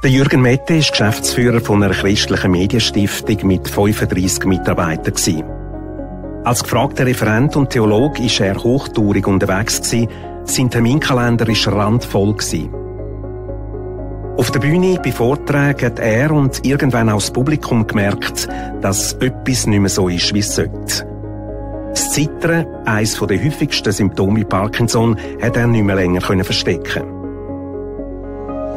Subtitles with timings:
[0.00, 5.42] Der Jürgen Mette ist Geschäftsführer von einer christlichen Medienstiftung mit 35 Mitarbeitern.
[6.44, 10.08] Als gefragter Referent und Theolog ist er hochtourig unterwegs gewesen.
[10.44, 12.72] Sein Terminkalender war randvoll gewesen.
[14.36, 18.46] Auf der Bühne bei Vorträgen hat er und irgendwann auch das Publikum gemerkt,
[18.80, 21.08] dass etwas nicht mehr so ist, wie es sollte.
[21.90, 27.17] Das Zittern, eines der häufigsten Symptome Parkinson, hat er nicht mehr länger verstecken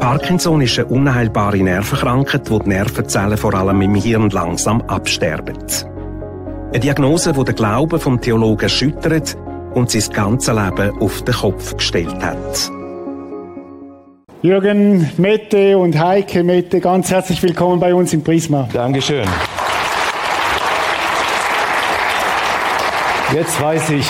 [0.02, 5.56] Parkinson ist eine unheilbare Nervenkrankheit, wo die Nervenzellen vor allem im Hirn langsam absterben.
[6.70, 9.38] Eine Diagnose, die den Glauben vom Theologen erschüttert
[9.76, 12.72] und sein ganzes Leben auf den Kopf gestellt hat.
[14.42, 18.68] Jürgen Mette und Heike Mette, ganz herzlich willkommen bei uns im Prisma.
[18.74, 19.28] Dankeschön.
[23.36, 24.08] Jetzt weiß ich,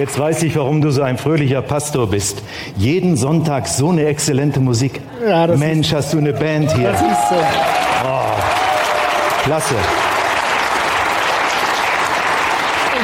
[0.00, 2.42] jetzt weiß ich, warum du so ein fröhlicher Pastor bist.
[2.76, 5.00] Jeden Sonntag so eine exzellente Musik.
[5.24, 6.90] Ja, Mensch, ist, hast du eine Band hier.
[6.90, 7.34] Das ist so.
[8.04, 9.74] Oh, klasse.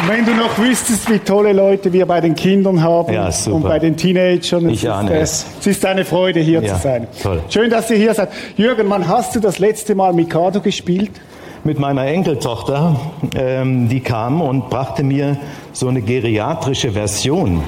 [0.08, 3.78] Wenn du noch wüsstest, wie tolle Leute wir bei den Kindern haben ja, und bei
[3.78, 4.68] den Teenagern.
[4.68, 5.46] Ich ahne ist, es.
[5.60, 7.08] Es ist eine Freude, hier ja, zu sein.
[7.22, 7.42] Toll.
[7.50, 8.28] Schön, dass ihr hier seid.
[8.56, 11.10] Jürgen, wann hast du das letzte Mal Mikado gespielt?
[11.66, 12.94] Mit meiner Enkeltochter,
[13.34, 15.36] ähm, die kam und brachte mir
[15.72, 17.64] so eine geriatrische Version,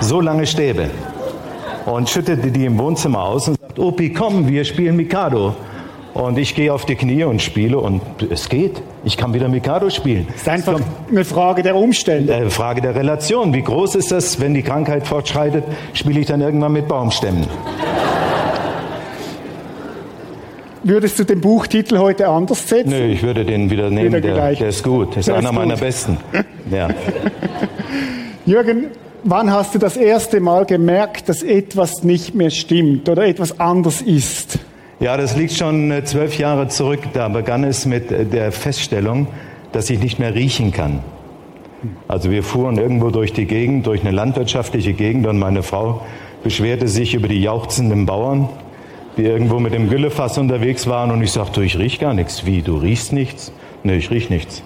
[0.00, 0.90] so lange Stäbe,
[1.86, 5.54] und schüttete die im Wohnzimmer aus und sagt, Opi, komm, wir spielen Mikado.
[6.12, 8.82] Und ich gehe auf die Knie und spiele und es geht.
[9.04, 10.26] Ich kann wieder Mikado spielen.
[10.34, 10.78] Es ist einfach
[11.08, 12.34] eine Frage der Umstände.
[12.34, 13.54] Eine Frage der Relation.
[13.54, 17.46] Wie groß ist das, wenn die Krankheit fortschreitet, spiele ich dann irgendwann mit Baumstämmen.
[20.82, 22.90] Würdest du den Buchtitel heute anders setzen?
[22.90, 24.06] Nö, ich würde den wieder nehmen.
[24.06, 25.10] Wieder der, der, ist gut.
[25.10, 26.16] Das ist der einer ist meiner besten.
[26.70, 26.88] Ja.
[28.46, 28.86] Jürgen,
[29.22, 34.00] wann hast du das erste Mal gemerkt, dass etwas nicht mehr stimmt oder etwas anders
[34.00, 34.58] ist?
[35.00, 37.00] Ja, das liegt schon äh, zwölf Jahre zurück.
[37.12, 39.26] Da begann es mit äh, der Feststellung,
[39.72, 41.00] dass ich nicht mehr riechen kann.
[42.08, 46.02] Also wir fuhren irgendwo durch die Gegend, durch eine landwirtschaftliche Gegend und meine Frau
[46.42, 48.48] beschwerte sich über die jauchzenden Bauern
[49.20, 52.46] die irgendwo mit dem Güllefass unterwegs waren und ich sagte, ich riech gar nichts.
[52.46, 53.52] Wie, du riechst nichts?
[53.82, 54.62] Nee, ich riech nichts.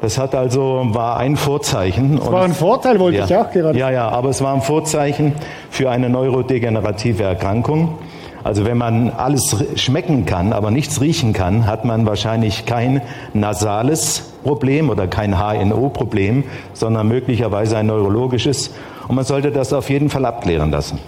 [0.00, 2.16] Das hat also, war ein Vorzeichen.
[2.16, 3.78] Das war ein Vorteil, wollte ja, ich auch gerade.
[3.78, 5.32] Ja, ja, aber es war ein Vorzeichen
[5.68, 7.98] für eine neurodegenerative Erkrankung.
[8.44, 13.02] Also wenn man alles schmecken kann, aber nichts riechen kann, hat man wahrscheinlich kein
[13.34, 18.70] nasales Problem oder kein HNO-Problem, sondern möglicherweise ein neurologisches.
[19.08, 20.98] Und man sollte das auf jeden Fall abklären lassen.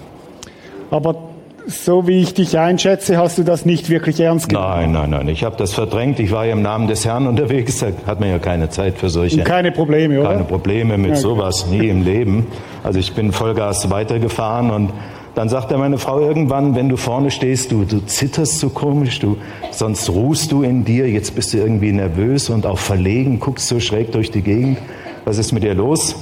[0.91, 1.28] Aber
[1.69, 4.69] so wie ich dich einschätze, hast du das nicht wirklich ernst genommen.
[4.69, 5.29] Nein, nein, nein.
[5.29, 6.19] Ich habe das verdrängt.
[6.19, 7.79] Ich war ja im Namen des Herrn unterwegs.
[7.79, 9.39] Da hat man ja keine Zeit für solche.
[9.39, 10.31] Und keine Probleme, oder?
[10.31, 11.21] Keine Probleme mit okay.
[11.21, 12.47] sowas nie im Leben.
[12.83, 14.93] Also ich bin Vollgas weitergefahren und
[15.35, 19.37] dann sagte meine Frau irgendwann, wenn du vorne stehst, du, du zitterst so komisch, du,
[19.71, 23.79] sonst ruhst du in dir, jetzt bist du irgendwie nervös und auch verlegen, guckst so
[23.79, 24.79] schräg durch die Gegend.
[25.25, 26.17] Was ist mit dir los?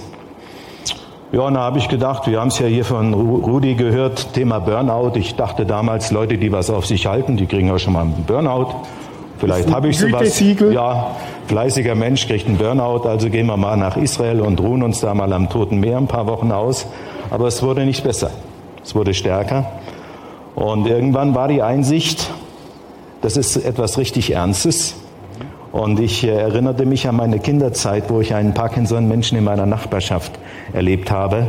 [1.32, 4.60] Ja, und da habe ich gedacht, wir haben es ja hier von Rudi gehört, Thema
[4.60, 5.12] Burnout.
[5.16, 8.24] Ich dachte damals, Leute, die was auf sich halten, die kriegen ja schon mal einen
[8.24, 8.68] Burnout.
[9.38, 10.40] Vielleicht habe ich sowas.
[10.72, 11.16] Ja,
[11.48, 15.14] fleißiger Mensch kriegt einen Burnout, also gehen wir mal nach Israel und ruhen uns da
[15.14, 16.86] mal am Toten Meer ein paar Wochen aus.
[17.30, 18.30] Aber es wurde nicht besser.
[18.84, 19.66] Es wurde stärker.
[20.54, 22.30] Und irgendwann war die Einsicht,
[23.20, 24.94] das ist etwas richtig Ernstes.
[25.72, 30.32] Und ich äh, erinnerte mich an meine Kinderzeit, wo ich einen Parkinson-Menschen in meiner Nachbarschaft
[30.72, 31.46] erlebt habe.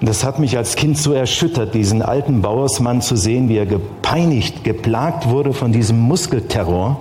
[0.00, 4.64] Das hat mich als Kind so erschüttert, diesen alten Bauersmann zu sehen, wie er gepeinigt,
[4.64, 7.00] geplagt wurde von diesem Muskelterror,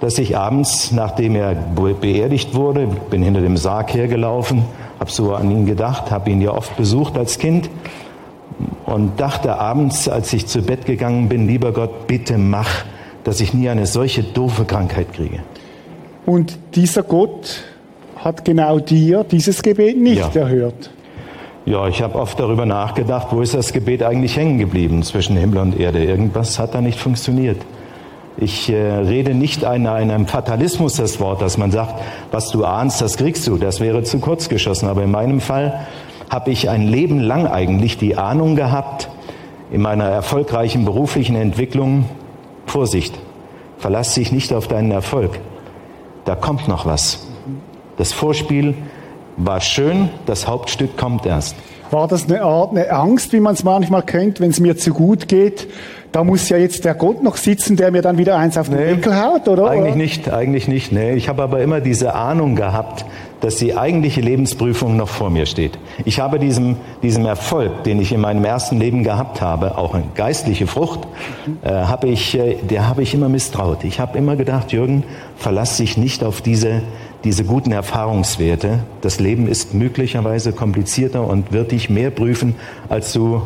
[0.00, 4.64] dass ich abends, nachdem er beerdigt wurde, bin hinter dem Sarg hergelaufen,
[5.00, 7.70] habe so an ihn gedacht, habe ihn ja oft besucht als Kind
[8.84, 12.84] und dachte abends, als ich zu Bett gegangen bin, lieber Gott, bitte mach,
[13.24, 15.40] dass ich nie eine solche doofe Krankheit kriege.
[16.26, 17.62] Und dieser Gott
[18.26, 20.40] hat genau dir dieses Gebet nicht ja.
[20.42, 20.90] erhört.
[21.64, 25.58] Ja, ich habe oft darüber nachgedacht, wo ist das Gebet eigentlich hängen geblieben zwischen Himmel
[25.58, 26.02] und Erde.
[26.02, 27.58] Irgendwas hat da nicht funktioniert.
[28.36, 32.02] Ich äh, rede nicht in einem Fatalismus das Wort, dass man sagt,
[32.32, 33.58] was du ahnst, das kriegst du.
[33.58, 34.88] Das wäre zu kurz geschossen.
[34.88, 35.86] Aber in meinem Fall
[36.28, 39.08] habe ich ein Leben lang eigentlich die Ahnung gehabt,
[39.70, 42.06] in meiner erfolgreichen beruflichen Entwicklung,
[42.66, 43.14] Vorsicht,
[43.78, 45.38] verlass dich nicht auf deinen Erfolg.
[46.24, 47.26] Da kommt noch was.
[47.96, 48.74] Das Vorspiel
[49.36, 51.56] war schön, das Hauptstück kommt erst.
[51.90, 54.92] War das eine Art, eine Angst, wie man es manchmal kennt, wenn es mir zu
[54.92, 55.68] gut geht,
[56.16, 58.78] da muss ja jetzt der Gott noch sitzen, der mir dann wieder eins auf den
[58.78, 59.68] nee, Deckel haut, oder?
[59.68, 59.96] Eigentlich oder?
[59.96, 60.90] nicht, eigentlich nicht.
[60.90, 61.12] Nee.
[61.12, 63.04] Ich habe aber immer diese Ahnung gehabt,
[63.42, 65.78] dass die eigentliche Lebensprüfung noch vor mir steht.
[66.06, 70.04] Ich habe diesem, diesem Erfolg, den ich in meinem ersten Leben gehabt habe, auch eine
[70.14, 71.00] geistliche Frucht,
[71.62, 73.84] äh, habe ich, äh, der habe ich immer misstraut.
[73.84, 75.04] Ich habe immer gedacht, Jürgen,
[75.36, 76.80] verlass dich nicht auf diese,
[77.24, 78.80] diese guten Erfahrungswerte.
[79.00, 82.54] Das Leben ist möglicherweise komplizierter und wird dich mehr prüfen,
[82.88, 83.42] als du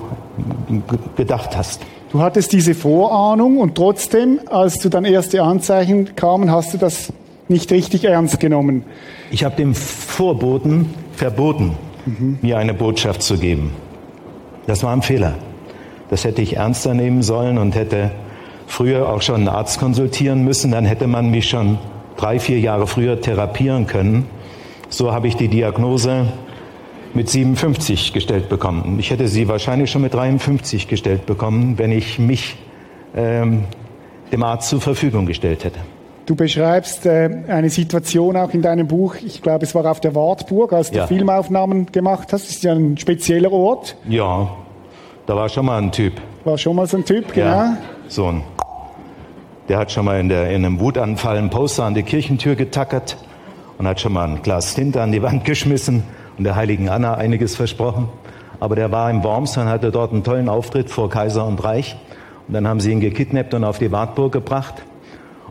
[1.17, 1.81] gedacht hast.
[2.13, 7.13] Du hattest diese Vorahnung und trotzdem, als du dann erste Anzeichen kamen, hast du das
[7.49, 8.85] nicht richtig ernst genommen.
[9.31, 11.77] Ich habe dem Vorboten verboten,
[12.07, 12.39] mhm.
[12.43, 13.73] mir eine Botschaft zu geben.
[14.67, 15.35] Das war ein Fehler.
[16.11, 18.11] Das hätte ich ernster nehmen sollen und hätte
[18.67, 20.73] früher auch schon einen Arzt konsultieren müssen.
[20.73, 21.79] Dann hätte man mich schon
[22.21, 24.27] drei, vier Jahre früher therapieren können.
[24.89, 26.27] So habe ich die Diagnose
[27.15, 28.99] mit 57 gestellt bekommen.
[28.99, 32.57] Ich hätte sie wahrscheinlich schon mit 53 gestellt bekommen, wenn ich mich
[33.17, 33.65] ähm,
[34.33, 35.81] dem Arzt zur Verfügung gestellt hätte.
[36.27, 40.15] Du beschreibst äh, eine Situation auch in deinem Buch, ich glaube, es war auf der
[40.15, 41.07] Wartburg, als du ja.
[41.07, 42.45] Filmaufnahmen gemacht hast.
[42.45, 43.97] Das ist ja ein spezieller Ort.
[44.09, 44.49] Ja,
[45.27, 46.13] da war schon mal ein Typ.
[46.45, 47.47] War schon mal so ein Typ, genau.
[47.47, 47.77] Ja,
[48.07, 48.43] so ein.
[49.71, 53.17] Der hat schon mal in, der, in einem Wutanfall einen Poster an die Kirchentür getackert
[53.79, 56.03] und hat schon mal ein Glas Tinte an die Wand geschmissen
[56.37, 58.09] und der heiligen Anna einiges versprochen.
[58.59, 61.97] Aber der war im Worms und hatte dort einen tollen Auftritt vor Kaiser und Reich.
[62.49, 64.83] Und dann haben sie ihn gekidnappt und auf die Wartburg gebracht.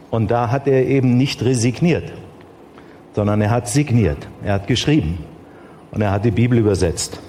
[0.10, 2.12] Und da hat er eben nicht resigniert,
[3.16, 4.28] sondern er hat signiert.
[4.44, 5.20] Er hat geschrieben.
[5.92, 7.22] Und er hat die Bibel übersetzt.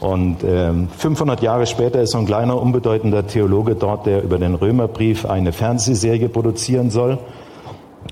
[0.00, 4.54] Und äh, 500 Jahre später ist so ein kleiner, unbedeutender Theologe dort, der über den
[4.54, 7.18] Römerbrief eine Fernsehserie produzieren soll.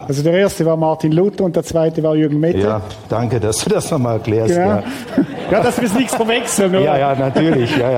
[0.07, 2.59] Also der erste war Martin Luther und der zweite war Jürgen Mette.
[2.59, 4.55] Ja, danke, dass du das nochmal erklärst.
[4.55, 4.69] Genau.
[4.69, 4.83] Ja.
[5.51, 6.85] ja, dass wir es nichts verwechseln, oder?
[6.85, 7.91] Ja, ja, natürlich, ja,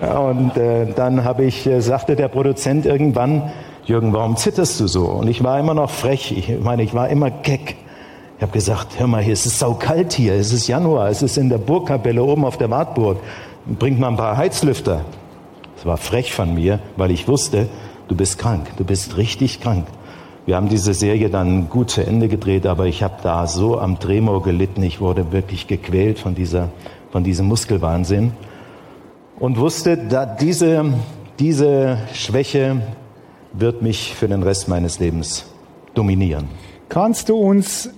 [0.00, 0.18] ja.
[0.18, 3.50] Und äh, dann habe ich, äh, sagte der Produzent irgendwann,
[3.84, 5.06] Jürgen, warum zitterst du so?
[5.06, 7.76] Und ich war immer noch frech, ich meine, ich war immer keck.
[8.38, 11.36] Ich habe gesagt, hör mal, hier ist es saukalt hier, es ist Januar, es ist
[11.38, 13.18] in der Burgkapelle oben auf der Wartburg.
[13.66, 15.04] Bringt mal ein paar Heizlüfter.
[15.74, 17.68] Das war frech von mir, weil ich wusste,
[18.06, 19.88] du bist krank, du bist richtig krank.
[20.46, 23.98] Wir haben diese Serie dann gut zu Ende gedreht, aber ich habe da so am
[23.98, 24.84] Tremor gelitten.
[24.84, 26.68] Ich wurde wirklich gequält von, dieser,
[27.10, 28.30] von diesem Muskelwahnsinn
[29.40, 30.84] und wusste, da diese,
[31.40, 32.82] diese Schwäche
[33.52, 35.44] wird mich für den Rest meines Lebens
[35.94, 36.46] dominieren.
[36.88, 37.90] Kannst du uns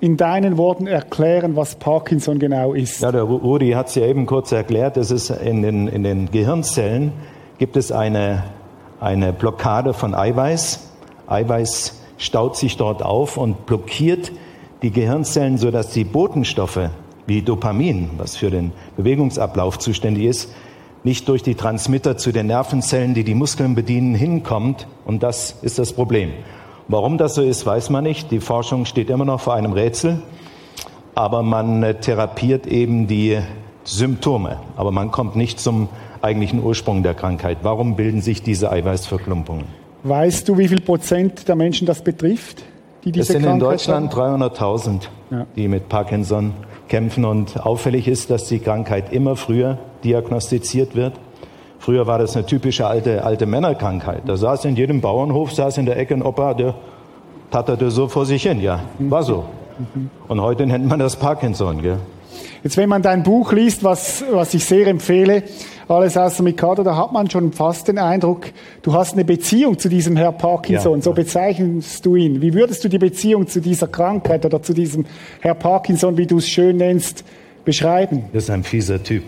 [0.00, 3.00] in deinen Worten erklären, was Parkinson genau ist?
[3.00, 4.96] Ja, der Rudi hat es ja eben kurz erklärt.
[4.96, 7.12] Es ist in den, in den Gehirnzellen
[7.58, 8.44] gibt es eine,
[9.00, 10.90] eine Blockade von Eiweiß
[11.30, 14.32] Eiweiß staut sich dort auf und blockiert
[14.82, 16.90] die Gehirnzellen, sodass die Botenstoffe
[17.26, 20.52] wie Dopamin, was für den Bewegungsablauf zuständig ist,
[21.04, 24.86] nicht durch die Transmitter zu den Nervenzellen, die die Muskeln bedienen, hinkommt.
[25.04, 26.32] Und das ist das Problem.
[26.90, 28.32] Warum das so ist, weiß man nicht.
[28.32, 30.22] Die Forschung steht immer noch vor einem Rätsel.
[31.14, 33.38] Aber man äh, therapiert eben die
[33.84, 34.58] Symptome.
[34.76, 35.88] Aber man kommt nicht zum
[36.20, 37.58] eigentlichen Ursprung der Krankheit.
[37.62, 39.66] Warum bilden sich diese Eiweißverklumpungen?
[40.02, 42.64] Weißt du, wie viel Prozent der Menschen das betrifft?
[43.04, 45.00] Die diese es sind Krankheit in Deutschland 300.000,
[45.30, 45.46] ja.
[45.54, 46.54] die mit Parkinson
[46.88, 47.24] kämpfen.
[47.24, 51.12] Und auffällig ist, dass die Krankheit immer früher diagnostiziert wird.
[51.80, 54.22] Früher war das eine typische alte, alte Männerkrankheit.
[54.26, 56.74] Da saß in jedem Bauernhof, saß in der Ecke ein Opa, der
[57.50, 58.60] tatterte so vor sich hin.
[58.60, 59.46] Ja, war so.
[60.28, 61.80] Und heute nennt man das Parkinson.
[61.80, 61.96] Gell?
[62.62, 65.42] Jetzt, wenn man dein Buch liest, was, was ich sehr empfehle,
[65.88, 68.48] alles außer Mikado, da hat man schon fast den Eindruck,
[68.82, 71.02] du hast eine Beziehung zu diesem Herr Parkinson, ja.
[71.02, 72.42] so bezeichnest du ihn.
[72.42, 75.06] Wie würdest du die Beziehung zu dieser Krankheit oder zu diesem
[75.40, 77.24] Herr Parkinson, wie du es schön nennst,
[77.64, 78.24] beschreiben?
[78.34, 79.24] Das ist ein fieser Typ.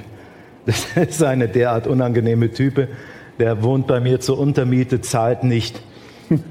[0.66, 2.88] Das ist eine derart unangenehme Type.
[3.38, 5.80] Der wohnt bei mir zur Untermiete, zahlt nicht,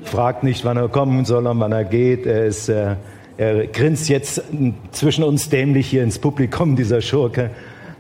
[0.04, 2.26] fragt nicht, wann er kommen soll und wann er geht.
[2.26, 2.96] Er ist, äh,
[3.38, 4.44] er grinst jetzt
[4.92, 7.52] zwischen uns dämlich hier ins Publikum, dieser Schurke.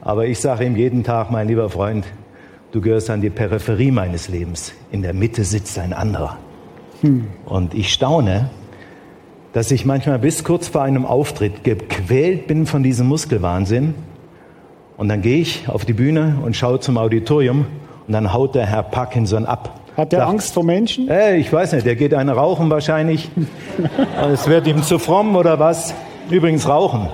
[0.01, 2.05] Aber ich sage ihm jeden Tag, mein lieber Freund,
[2.71, 4.73] du gehörst an die Peripherie meines Lebens.
[4.91, 6.37] In der Mitte sitzt ein anderer.
[7.01, 7.27] Hm.
[7.45, 8.49] Und ich staune,
[9.53, 13.93] dass ich manchmal bis kurz vor einem Auftritt gequält bin von diesem Muskelwahnsinn.
[15.01, 17.65] Und dann gehe ich auf die Bühne und schaue zum Auditorium
[18.05, 19.79] und dann haut der Herr Parkinson ab.
[19.97, 21.09] Hat der Angst vor Menschen?
[21.09, 23.31] Äh, ich weiß nicht, der geht eine rauchen wahrscheinlich.
[24.31, 25.95] es wird ihm zu fromm oder was.
[26.29, 27.09] Übrigens rauchen.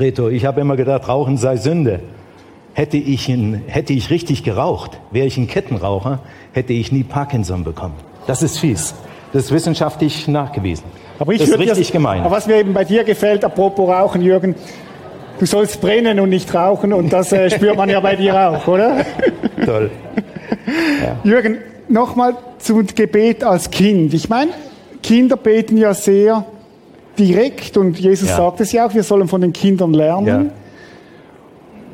[0.00, 2.00] Reto, ich habe immer gedacht, Rauchen sei Sünde.
[2.72, 6.20] Hätte ich, in, hätte ich richtig geraucht, wäre ich ein Kettenraucher,
[6.52, 7.96] hätte ich nie Parkinson bekommen.
[8.26, 8.94] Das ist fies.
[9.34, 10.84] Das ist wissenschaftlich nachgewiesen.
[11.18, 12.22] Aber ich das ist richtig das, gemein.
[12.22, 14.54] Aber was mir eben bei dir gefällt, apropos Rauchen, Jürgen,
[15.38, 18.66] du sollst brennen und nicht rauchen und das äh, spürt man ja bei dir auch,
[18.66, 19.04] oder?
[19.64, 19.90] Toll.
[21.02, 21.16] ja.
[21.24, 24.14] Jürgen, nochmal zum Gebet als Kind.
[24.14, 24.50] Ich meine,
[25.02, 26.44] Kinder beten ja sehr
[27.18, 28.36] direkt und Jesus ja.
[28.36, 30.26] sagt es ja auch, wir sollen von den Kindern lernen.
[30.26, 30.44] Ja.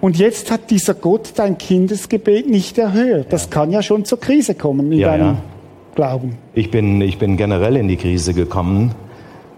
[0.01, 3.33] Und jetzt hat dieser Gott dein Kindesgebet nicht erhört.
[3.33, 5.37] Das kann ja schon zur Krise kommen in deinem
[5.95, 6.39] Glauben.
[6.55, 8.93] Ich bin, ich bin generell in die Krise gekommen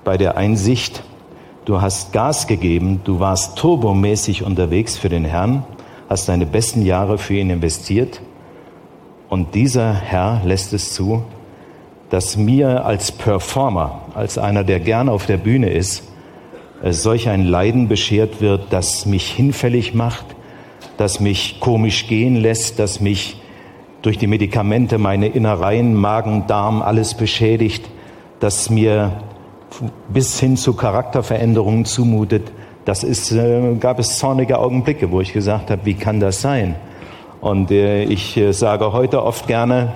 [0.05, 1.03] bei der Einsicht,
[1.65, 5.65] du hast Gas gegeben, du warst turbomäßig unterwegs für den Herrn,
[6.09, 8.21] hast deine besten Jahre für ihn investiert.
[9.29, 11.23] Und dieser Herr lässt es zu,
[12.11, 16.05] dass mir als Performer, als einer, der gern auf der Bühne ist,
[16.83, 20.27] äh, solch ein Leiden beschert wird, das mich hinfällig macht,
[20.97, 23.41] das mich komisch gehen lässt, das mich
[24.03, 27.89] durch die Medikamente meine Innereien, Magen, Darm, alles beschädigt,
[28.39, 29.13] das mir
[30.09, 32.53] bis hin zu Charakterveränderungen zumutet.
[32.85, 36.77] Das ist, äh, gab es zornige Augenblicke, wo ich gesagt habe, wie kann das sein?
[37.41, 39.93] Und äh, ich äh, sage heute oft gerne,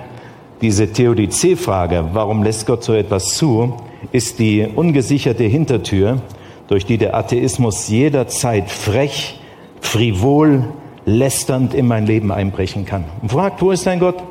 [0.61, 3.77] diese Theodizee-Frage, warum lässt Gott so etwas zu,
[4.11, 6.21] ist die ungesicherte Hintertür,
[6.67, 9.39] durch die der Atheismus jederzeit frech,
[9.81, 10.65] frivol,
[11.05, 13.05] lästernd in mein Leben einbrechen kann.
[13.21, 14.21] Und fragt, wo ist dein Gott?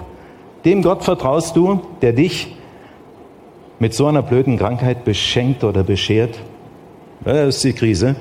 [0.64, 2.54] Dem Gott vertraust du, der dich
[3.78, 6.38] mit so einer blöden Krankheit beschenkt oder beschert?
[7.24, 8.16] Das ist die Krise.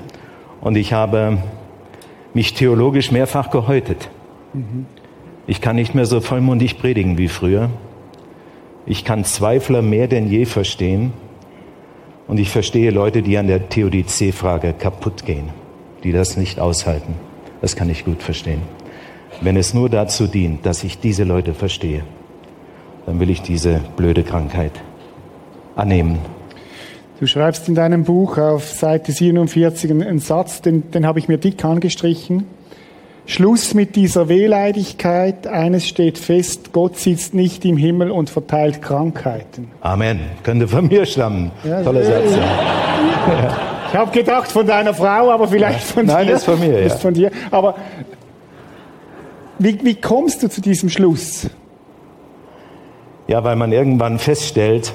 [0.61, 1.37] Und ich habe
[2.33, 4.09] mich theologisch mehrfach gehäutet.
[5.47, 7.69] Ich kann nicht mehr so vollmundig predigen wie früher.
[8.85, 11.13] Ich kann Zweifler mehr denn je verstehen.
[12.27, 15.49] Und ich verstehe Leute, die an der Theodizee-Frage kaputt gehen,
[16.03, 17.15] die das nicht aushalten.
[17.61, 18.61] Das kann ich gut verstehen.
[19.41, 22.03] Wenn es nur dazu dient, dass ich diese Leute verstehe,
[23.05, 24.73] dann will ich diese blöde Krankheit
[25.77, 26.19] annehmen.
[27.19, 31.38] Du schreibst in deinem Buch auf Seite 47 einen Satz, den, den habe ich mir
[31.38, 32.46] dick angestrichen.
[33.25, 35.48] Schluss mit dieser Wehleidigkeit.
[35.48, 39.69] Eines steht fest, Gott sitzt nicht im Himmel und verteilt Krankheiten.
[39.81, 40.19] Amen.
[40.43, 41.51] Könnte von mir stammen.
[41.63, 42.36] Ja, Toller Satz.
[42.36, 43.57] Ja.
[43.89, 46.25] Ich habe gedacht von deiner Frau, aber vielleicht von Nein, dir.
[46.25, 46.79] Nein, ist von mir.
[46.79, 47.31] Ist von dir.
[47.51, 47.75] Aber
[49.60, 51.50] wie, wie kommst du zu diesem Schluss?
[53.27, 54.93] Ja, weil man irgendwann feststellt,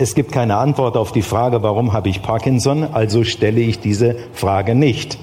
[0.00, 4.16] es gibt keine Antwort auf die Frage, warum habe ich Parkinson, also stelle ich diese
[4.32, 5.18] Frage nicht.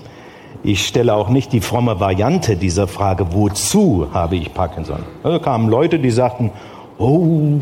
[0.64, 5.00] Ich stelle auch nicht die fromme Variante dieser Frage, wozu habe ich Parkinson?
[5.24, 6.52] Da kamen Leute, die sagten,
[7.00, 7.60] oh,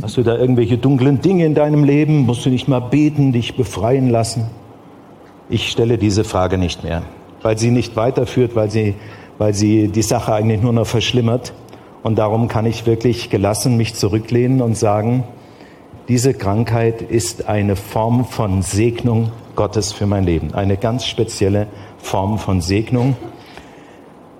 [0.00, 2.20] hast du da irgendwelche dunklen Dinge in deinem Leben?
[2.20, 4.46] Musst du nicht mal beten, dich befreien lassen?
[5.50, 7.02] Ich stelle diese Frage nicht mehr,
[7.42, 8.94] weil sie nicht weiterführt, weil sie,
[9.36, 11.52] weil sie die Sache eigentlich nur noch verschlimmert.
[12.02, 15.24] Und darum kann ich wirklich gelassen mich zurücklehnen und sagen,
[16.08, 21.66] diese Krankheit ist eine Form von Segnung Gottes für mein Leben, eine ganz spezielle
[21.98, 23.16] Form von Segnung.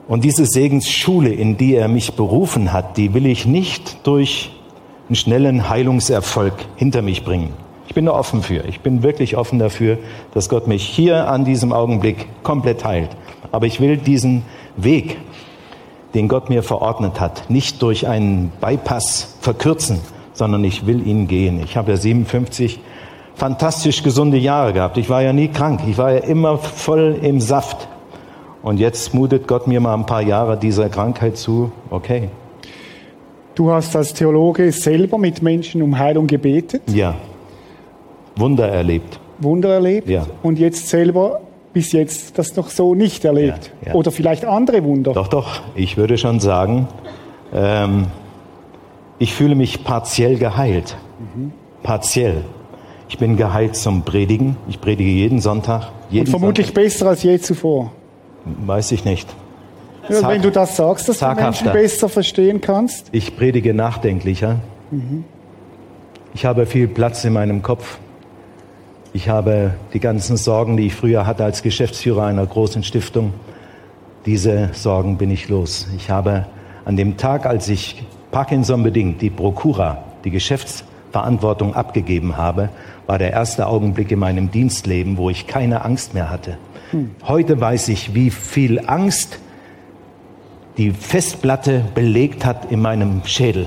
[0.09, 4.51] Und diese Segensschule, in die er mich berufen hat, die will ich nicht durch
[5.09, 7.53] einen schnellen Heilungserfolg hinter mich bringen.
[7.87, 8.65] Ich bin da offen für.
[8.67, 9.99] Ich bin wirklich offen dafür,
[10.33, 13.11] dass Gott mich hier an diesem Augenblick komplett heilt.
[13.53, 14.43] Aber ich will diesen
[14.77, 15.19] Weg,
[16.15, 20.01] den Gott mir verordnet hat, nicht durch einen Bypass verkürzen,
[20.41, 21.61] sondern ich will ihn gehen.
[21.63, 22.81] Ich habe ja 57
[23.35, 24.97] fantastisch gesunde Jahre gehabt.
[24.97, 25.81] Ich war ja nie krank.
[25.87, 27.89] Ich war ja immer voll im Saft.
[28.63, 31.73] Und jetzt mutet Gott mir mal ein paar Jahre dieser Krankheit zu.
[31.91, 32.31] Okay.
[33.55, 36.83] Du hast als Theologe selber mit Menschen um Heilung gebetet?
[36.91, 37.17] Ja.
[38.37, 39.21] Wunder erlebt.
[39.41, 40.09] Wunder erlebt?
[40.09, 40.27] Ja.
[40.43, 41.43] Und jetzt selber
[41.75, 43.73] bis jetzt das noch so nicht erlebt?
[43.83, 43.95] Ja, ja.
[43.95, 45.13] Oder vielleicht andere Wunder?
[45.13, 45.61] Doch, doch.
[45.75, 46.89] Ich würde schon sagen,
[47.53, 48.07] ähm,
[49.21, 50.97] ich fühle mich partiell geheilt.
[51.21, 51.53] Mhm.
[51.85, 52.43] Partiell.
[53.09, 54.57] Ich bin geheilt zum Predigen.
[54.69, 55.93] Ich predige jeden Sonntag.
[56.11, 56.85] Jeden Und vermutlich Sonntag.
[56.85, 57.93] besser als je zuvor.
[58.45, 59.29] Weiß ich nicht.
[60.09, 63.09] Ja, wenn du das sagst, dass du Menschen besser verstehen kannst.
[63.13, 64.57] Ich predige nachdenklicher.
[64.91, 65.25] Mhm.
[66.33, 67.99] Ich habe viel Platz in meinem Kopf.
[69.13, 73.35] Ich habe die ganzen Sorgen, die ich früher hatte als Geschäftsführer einer großen Stiftung.
[74.25, 75.89] Diese Sorgen bin ich los.
[75.97, 76.47] Ich habe
[76.85, 82.71] an dem Tag, als ich Parkinson bedingt die Prokura, die Geschäftsverantwortung abgegeben habe,
[83.07, 86.59] war der erste Augenblick in meinem Dienstleben, wo ich keine Angst mehr hatte.
[86.93, 87.11] Hm.
[87.27, 89.39] Heute weiß ich, wie viel Angst
[90.77, 93.67] die Festplatte belegt hat in meinem Schädel.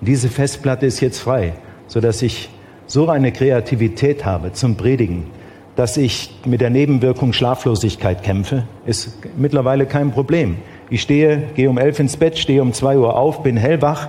[0.00, 1.54] Und diese Festplatte ist jetzt frei,
[1.88, 2.50] sodass ich
[2.86, 5.24] so eine Kreativität habe zum Predigen,
[5.76, 10.56] dass ich mit der Nebenwirkung Schlaflosigkeit kämpfe, ist mittlerweile kein Problem.
[10.90, 14.08] Ich stehe, gehe um elf ins Bett, stehe um zwei Uhr auf, bin hellwach,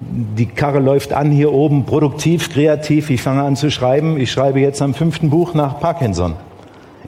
[0.00, 3.10] die Karre läuft an hier oben, produktiv, kreativ.
[3.10, 4.20] Ich fange an zu schreiben.
[4.20, 6.34] Ich schreibe jetzt am fünften Buch nach Parkinson.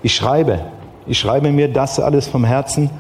[0.03, 0.61] Ich schreibe.
[1.07, 2.91] Ich schreibe mir das alles vom Herzen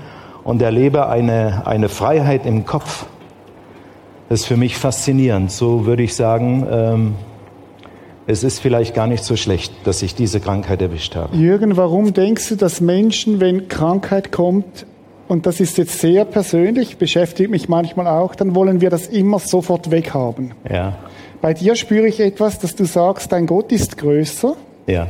[0.44, 3.06] und erlebe eine, eine Freiheit im Kopf.
[4.28, 5.50] Das ist für mich faszinierend.
[5.50, 7.14] So würde ich sagen, ähm,
[8.26, 11.34] es ist vielleicht gar nicht so schlecht, dass ich diese Krankheit erwischt habe.
[11.34, 14.84] Jürgen, warum denkst du, dass Menschen, wenn Krankheit kommt,
[15.28, 19.38] und das ist jetzt sehr persönlich, beschäftigt mich manchmal auch, dann wollen wir das immer
[19.38, 20.54] sofort weghaben.
[20.68, 20.96] Ja.
[21.40, 24.56] Bei dir spüre ich etwas, dass du sagst, dein Gott ist größer.
[24.86, 25.08] Ja.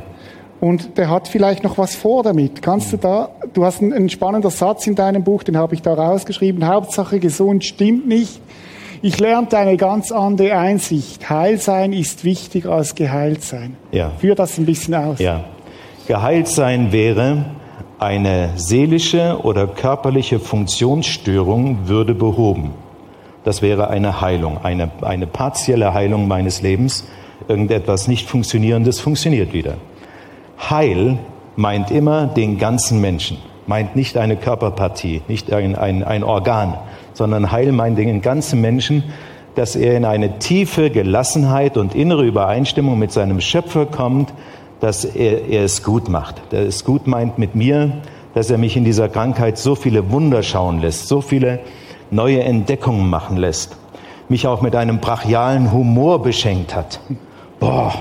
[0.61, 2.63] Und der hat vielleicht noch was vor damit.
[2.63, 5.83] Kannst du da, du hast einen, einen spannender Satz in deinem Buch, den habe ich
[5.83, 6.67] da rausgeschrieben.
[6.67, 8.41] Hauptsache gesund stimmt nicht.
[9.01, 11.31] Ich lernte eine ganz andere Einsicht.
[11.31, 13.77] Heilsein ist wichtiger als geheilt sein.
[13.93, 14.11] Ja.
[14.19, 15.21] Führ das ein bisschen aus.
[15.21, 15.45] Ja.
[16.09, 17.45] Geheilt sein wäre,
[17.99, 22.71] eine seelische oder körperliche Funktionsstörung würde behoben.
[23.45, 27.07] Das wäre eine Heilung, eine, eine partielle Heilung meines Lebens.
[27.49, 29.75] Irgendetwas nicht Funktionierendes funktioniert wieder.
[30.59, 31.19] Heil
[31.57, 36.75] meint immer den ganzen Menschen, meint nicht eine Körperpartie, nicht ein, ein, ein Organ,
[37.15, 39.05] sondern Heil meint den ganzen Menschen,
[39.57, 44.33] dass er in eine tiefe Gelassenheit und innere Übereinstimmung mit seinem Schöpfer kommt,
[44.81, 46.37] dass er, er es gut macht.
[46.53, 47.93] Der es gut meint mit mir,
[48.35, 51.61] dass er mich in dieser Krankheit so viele Wunder schauen lässt, so viele
[52.11, 53.77] neue Entdeckungen machen lässt,
[54.29, 57.01] mich auch mit einem brachialen Humor beschenkt hat.
[57.59, 57.95] Boah,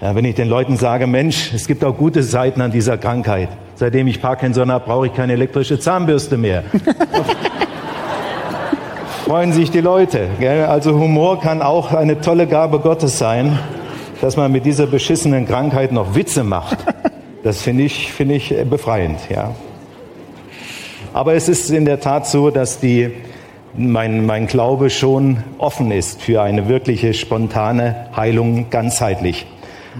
[0.00, 3.48] ja, wenn ich den Leuten sage, Mensch, es gibt auch gute Seiten an dieser Krankheit.
[3.76, 6.64] Seitdem ich Parkinson habe, brauche ich keine elektrische Zahnbürste mehr.
[9.24, 10.28] Freuen sich die Leute.
[10.38, 10.66] Gell?
[10.66, 13.58] Also Humor kann auch eine tolle Gabe Gottes sein
[14.20, 16.78] dass man mit dieser beschissenen Krankheit noch Witze macht.
[17.42, 19.54] Das finde ich, finde ich befreiend, ja.
[21.12, 23.10] Aber es ist in der Tat so, dass die,
[23.76, 29.46] mein, mein Glaube schon offen ist für eine wirkliche spontane Heilung ganzheitlich.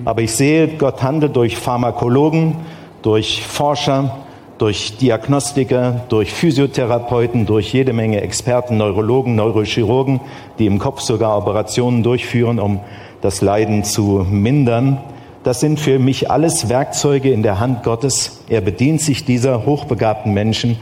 [0.05, 2.57] Aber ich sehe, Gott handelt durch Pharmakologen,
[3.03, 4.25] durch Forscher,
[4.59, 10.21] durch Diagnostiker, durch Physiotherapeuten, durch jede Menge Experten, Neurologen, Neurochirurgen,
[10.59, 12.81] die im Kopf sogar Operationen durchführen, um
[13.25, 14.99] das Leiden zu mindern.
[15.45, 18.43] Das sind für mich alles Werkzeuge in der Hand Gottes.
[18.51, 20.77] Er bedient sich dieser hochbegabten Menschen,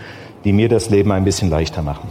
[0.44, 2.08] die mir das Leben ein bisschen leichter machen.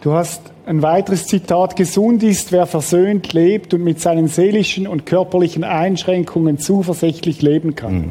[0.00, 5.06] Du hast ein weiteres Zitat, gesund ist, wer versöhnt lebt und mit seinen seelischen und
[5.06, 7.94] körperlichen Einschränkungen zuversichtlich leben kann.
[7.94, 8.10] Mhm.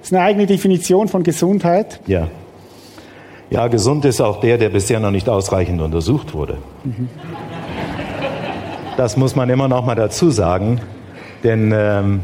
[0.00, 2.00] Das ist eine eigene Definition von Gesundheit.
[2.06, 2.28] Ja.
[3.48, 6.58] Ja, gesund ist auch der, der bisher noch nicht ausreichend untersucht wurde.
[6.84, 7.08] Mhm.
[8.98, 10.82] Das muss man immer noch mal dazu sagen.
[11.44, 12.20] Denn ähm,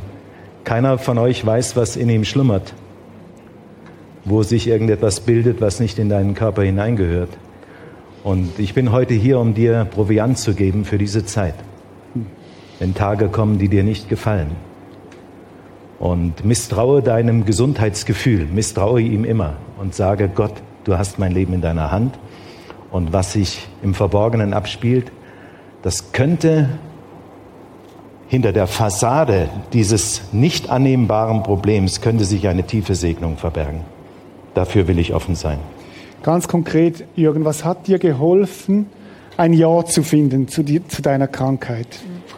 [0.64, 2.74] keiner von euch weiß, was in ihm schlummert,
[4.24, 7.30] wo sich irgendetwas bildet, was nicht in deinen Körper hineingehört.
[8.24, 11.54] Und ich bin heute hier, um dir Proviant zu geben für diese Zeit.
[12.78, 14.52] Wenn Tage kommen, die dir nicht gefallen.
[15.98, 21.60] Und misstraue deinem Gesundheitsgefühl, misstraue ihm immer und sage, Gott, du hast mein Leben in
[21.60, 22.18] deiner Hand.
[22.90, 25.12] Und was sich im Verborgenen abspielt,
[25.82, 26.70] das könnte
[28.34, 33.82] hinter der Fassade dieses nicht annehmbaren Problems könnte sich eine tiefe Segnung verbergen.
[34.54, 35.58] Dafür will ich offen sein.
[36.24, 38.86] Ganz konkret, Jürgen, was hat dir geholfen,
[39.36, 41.86] ein Ja zu finden zu, die, zu deiner Krankheit?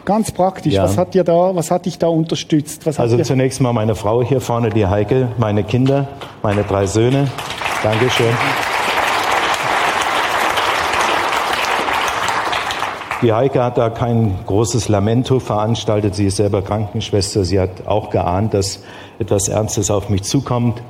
[0.05, 0.83] Ganz praktisch, ja.
[0.83, 2.85] was hat dir da, was hat dich da unterstützt?
[2.99, 6.07] also zunächst mal meine Frau hier vorne, die Heike, meine Kinder,
[6.43, 7.27] meine drei Söhne.
[7.81, 8.35] Dankeschön.
[13.23, 16.13] Die Heike hat da kein großes Lamento veranstaltet.
[16.13, 17.45] Sie ist selber Krankenschwester.
[17.45, 18.83] Sie hat auch geahnt, dass
[19.17, 20.83] etwas Ernstes auf mich zukommt.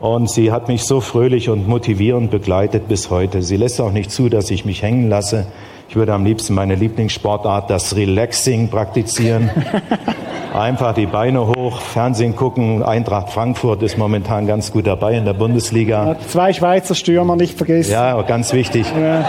[0.00, 3.42] Und sie hat mich so fröhlich und motivierend begleitet bis heute.
[3.42, 5.46] Sie lässt auch nicht zu, dass ich mich hängen lasse.
[5.88, 9.50] Ich würde am liebsten meine Lieblingssportart, das Relaxing, praktizieren.
[10.54, 12.82] Einfach die Beine hoch, Fernsehen gucken.
[12.82, 16.16] Eintracht Frankfurt ist momentan ganz gut dabei in der Bundesliga.
[16.28, 17.92] Zwei Schweizer Stürmer nicht vergessen.
[17.92, 18.86] Ja, ganz wichtig.
[19.00, 19.24] Ja.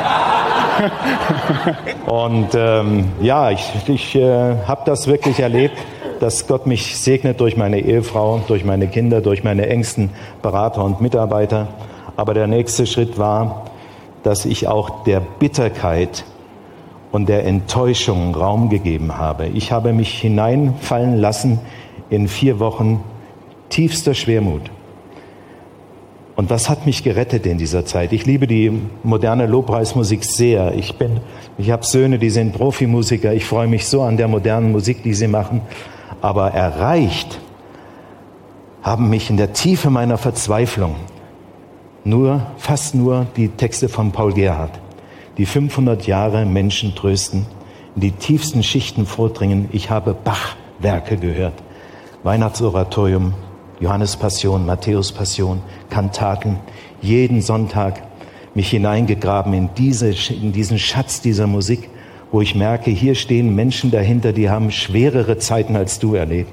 [2.08, 5.78] Und ähm, ja, ich, ich äh, habe das wirklich erlebt,
[6.20, 10.10] dass Gott mich segnet durch meine Ehefrau, durch meine Kinder, durch meine engsten
[10.42, 11.70] Berater und Mitarbeiter.
[12.18, 13.66] Aber der nächste Schritt war,
[14.24, 16.26] dass ich auch der Bitterkeit
[17.12, 19.48] und der Enttäuschung Raum gegeben habe.
[19.48, 21.60] Ich habe mich hineinfallen lassen
[22.10, 23.04] in vier Wochen
[23.70, 24.70] tiefster Schwermut.
[26.36, 28.14] Und was hat mich gerettet in dieser Zeit?
[28.14, 28.72] Ich liebe die
[29.04, 30.74] moderne Lobpreismusik sehr.
[30.76, 31.20] Ich bin,
[31.58, 33.34] ich habe Söhne, die sind Profimusiker.
[33.34, 35.62] Ich freue mich so an der modernen Musik, die sie machen.
[36.22, 37.40] Aber erreicht
[38.84, 40.96] haben mich in der Tiefe meiner Verzweiflung
[42.06, 44.80] nur, fast nur die Texte von Paul Gerhardt,
[45.40, 47.46] die 500 Jahre Menschen trösten,
[47.96, 49.70] in die tiefsten Schichten vordringen.
[49.72, 51.54] Ich habe Bach-Werke gehört.
[52.24, 53.34] Weihnachtsoratorium,
[53.80, 56.58] Johannes Passion, Matthäus Passion, Kantaten,
[57.02, 58.04] jeden Sonntag
[58.54, 61.90] mich hineingegraben in, diese, in diesen Schatz dieser Musik,
[62.34, 66.52] wo ich merke, hier stehen Menschen dahinter, die haben schwerere Zeiten als du erlebt.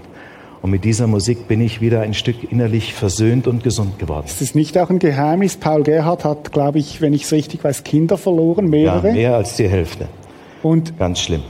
[0.62, 4.26] Und mit dieser Musik bin ich wieder ein Stück innerlich versöhnt und gesund geworden.
[4.26, 5.56] Ist es nicht auch ein Geheimnis?
[5.56, 9.08] Paul Gerhardt hat, glaube ich, wenn ich es richtig weiß, Kinder verloren, mehrere.
[9.08, 10.08] Ja, mehr als die Hälfte.
[10.62, 11.42] Und ganz schlimm.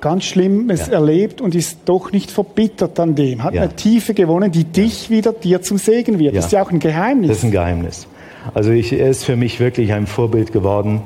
[0.00, 0.94] Ganz schlimm es ja.
[0.94, 3.42] erlebt und ist doch nicht verbittert an dem.
[3.42, 3.62] Hat ja.
[3.62, 6.34] eine Tiefe gewonnen, die dich wieder dir zum Segen wird.
[6.34, 6.38] Ja.
[6.38, 7.28] Das ist ja auch ein Geheimnis.
[7.28, 8.06] Das ist ein Geheimnis.
[8.52, 11.00] Also ich, er ist für mich wirklich ein Vorbild geworden.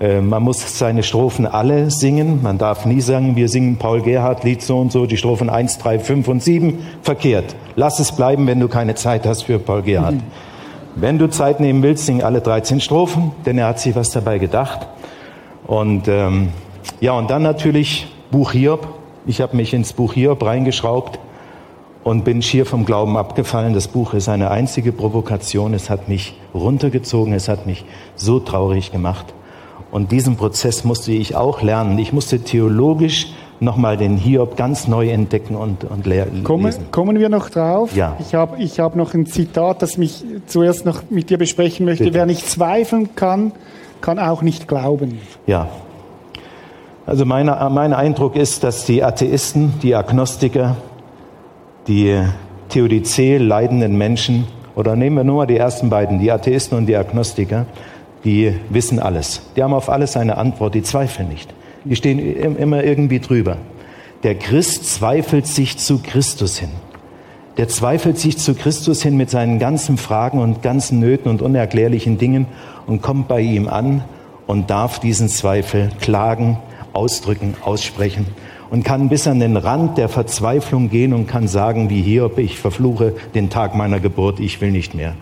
[0.00, 2.42] Äh, man muss seine Strophen alle singen.
[2.42, 5.78] Man darf nie sagen, wir singen Paul Gerhardt Lied so und so, die Strophen 1,
[5.78, 6.78] 3, 5 und 7.
[7.02, 7.54] Verkehrt.
[7.76, 10.14] Lass es bleiben, wenn du keine Zeit hast für Paul Gerhardt.
[10.14, 10.22] Mhm.
[10.96, 14.38] Wenn du Zeit nehmen willst, sing alle 13 Strophen, denn er hat sich was dabei
[14.38, 14.88] gedacht.
[15.66, 16.48] Und ähm,
[17.00, 18.88] ja, und dann natürlich Buch Hiob.
[19.26, 21.20] Ich habe mich ins Buch Hiob reingeschraubt
[22.02, 23.74] und bin schier vom Glauben abgefallen.
[23.74, 25.74] Das Buch ist eine einzige Provokation.
[25.74, 27.84] Es hat mich runtergezogen, es hat mich
[28.16, 29.26] so traurig gemacht.
[29.90, 31.98] Und diesen Prozess musste ich auch lernen.
[31.98, 36.44] Ich musste theologisch nochmal den Hiob ganz neu entdecken und, und lesen.
[36.44, 37.94] Kommen, kommen wir noch drauf?
[37.94, 38.16] Ja.
[38.20, 42.04] Ich habe ich hab noch ein Zitat, das mich zuerst noch mit dir besprechen möchte.
[42.04, 42.14] Bitte.
[42.16, 43.52] Wer nicht zweifeln kann,
[44.00, 45.18] kann auch nicht glauben.
[45.46, 45.68] Ja.
[47.04, 50.76] Also meine, mein Eindruck ist, dass die Atheisten, die Agnostiker,
[51.88, 52.22] die
[52.68, 56.96] Theodizee leidenden Menschen, oder nehmen wir nur mal die ersten beiden, die Atheisten und die
[56.96, 57.66] Agnostiker,
[58.24, 59.42] die wissen alles.
[59.56, 61.52] Die haben auf alles eine Antwort, die zweifeln nicht.
[61.84, 62.18] Die stehen
[62.56, 63.56] immer irgendwie drüber.
[64.22, 66.70] Der Christ zweifelt sich zu Christus hin.
[67.56, 72.18] Der zweifelt sich zu Christus hin mit seinen ganzen Fragen und ganzen Nöten und unerklärlichen
[72.18, 72.46] Dingen
[72.86, 74.04] und kommt bei ihm an
[74.46, 76.58] und darf diesen Zweifel klagen,
[76.92, 78.26] ausdrücken, aussprechen
[78.70, 82.58] und kann bis an den Rand der Verzweiflung gehen und kann sagen, wie Hiob, ich
[82.58, 85.14] verfluche den Tag meiner Geburt, ich will nicht mehr.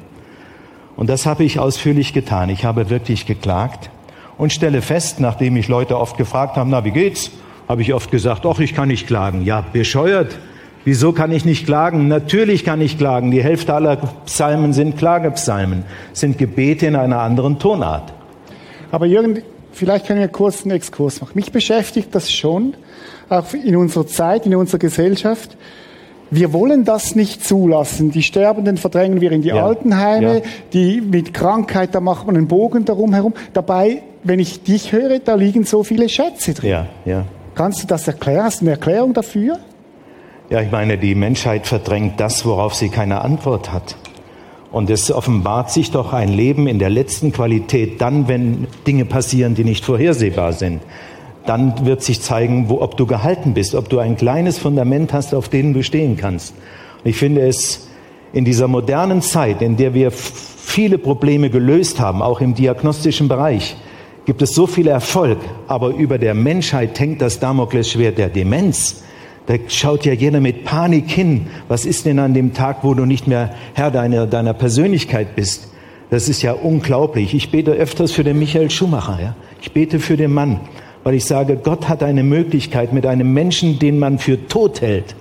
[0.99, 2.49] Und das habe ich ausführlich getan.
[2.49, 3.89] Ich habe wirklich geklagt
[4.37, 7.31] und stelle fest, nachdem mich Leute oft gefragt haben, na, wie geht's?
[7.69, 9.45] Habe ich oft gesagt, ach, ich kann nicht klagen.
[9.45, 10.37] Ja, bescheuert.
[10.85, 12.09] Wieso kann ich nicht klagen?
[12.09, 13.31] Natürlich kann ich klagen.
[13.31, 13.95] Die Hälfte aller
[14.27, 15.85] Psalmen sind Klagepsalmen,
[16.15, 18.13] sind Gebete in einer anderen Tonart.
[18.91, 21.31] Aber Jürgen, vielleicht können wir kurz einen Exkurs machen.
[21.35, 22.75] Mich beschäftigt das schon,
[23.29, 25.57] auch in unserer Zeit, in unserer Gesellschaft.
[26.31, 28.11] Wir wollen das nicht zulassen.
[28.11, 29.65] Die Sterbenden verdrängen wir in die ja.
[29.65, 30.43] Altenheime, ja.
[30.73, 33.35] die mit Krankheit, da macht man einen Bogen darum herum.
[33.53, 36.71] Dabei, wenn ich dich höre, da liegen so viele Schätze drin.
[36.71, 37.25] Ja, ja.
[37.55, 38.45] Kannst du das erklären?
[38.45, 39.59] Hast du eine Erklärung dafür?
[40.51, 43.97] Ja, ich meine, die Menschheit verdrängt das, worauf sie keine Antwort hat.
[44.71, 49.55] Und es offenbart sich doch ein Leben in der letzten Qualität dann, wenn Dinge passieren,
[49.55, 50.83] die nicht vorhersehbar sind
[51.49, 55.35] dann wird sich zeigen, wo, ob du gehalten bist, ob du ein kleines Fundament hast,
[55.35, 56.55] auf dem du stehen kannst.
[57.03, 57.89] Und ich finde es
[58.33, 63.77] in dieser modernen Zeit, in der wir viele Probleme gelöst haben, auch im diagnostischen Bereich,
[64.27, 69.03] gibt es so viel Erfolg, aber über der Menschheit hängt das Damoklesschwert der Demenz.
[69.47, 71.47] Da schaut ja jeder mit Panik hin.
[71.69, 75.69] Was ist denn an dem Tag, wo du nicht mehr Herr deiner, deiner Persönlichkeit bist?
[76.11, 77.33] Das ist ja unglaublich.
[77.33, 79.19] Ich bete öfters für den Michael Schumacher.
[79.23, 79.37] Ja?
[79.63, 80.61] Ich bete für den Mann
[81.09, 85.17] weil ich sage, Gott hat eine Möglichkeit mit einem Menschen, den man für tot hält,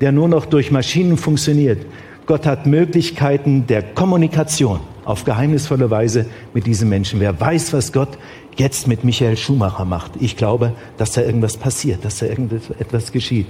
[0.00, 1.84] der nur noch durch Maschinen funktioniert.
[2.26, 7.18] Gott hat Möglichkeiten der Kommunikation auf geheimnisvolle Weise mit diesem Menschen.
[7.18, 8.10] Wer weiß, was Gott
[8.54, 10.12] jetzt mit Michael Schumacher macht.
[10.20, 13.48] Ich glaube, dass da irgendwas passiert, dass da irgendetwas geschieht.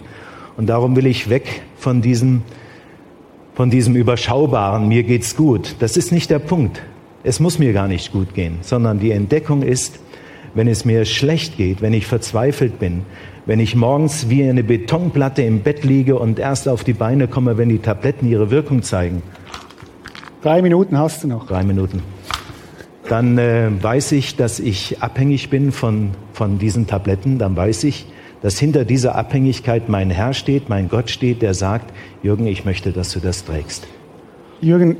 [0.56, 2.44] Und darum will ich weg von diesem,
[3.54, 5.76] von diesem überschaubaren, mir geht's gut.
[5.80, 6.80] Das ist nicht der Punkt.
[7.24, 9.98] Es muss mir gar nicht gut gehen, sondern die Entdeckung ist,
[10.54, 13.02] wenn es mir schlecht geht, wenn ich verzweifelt bin,
[13.46, 17.58] wenn ich morgens wie eine Betonplatte im Bett liege und erst auf die Beine komme,
[17.58, 19.22] wenn die Tabletten ihre Wirkung zeigen.
[20.42, 21.46] Drei Minuten hast du noch.
[21.46, 22.02] Drei Minuten.
[23.08, 27.38] Dann äh, weiß ich, dass ich abhängig bin von, von diesen Tabletten.
[27.38, 28.06] Dann weiß ich,
[28.40, 32.92] dass hinter dieser Abhängigkeit mein Herr steht, mein Gott steht, der sagt, Jürgen, ich möchte,
[32.92, 33.86] dass du das trägst.
[34.60, 34.96] Jürgen,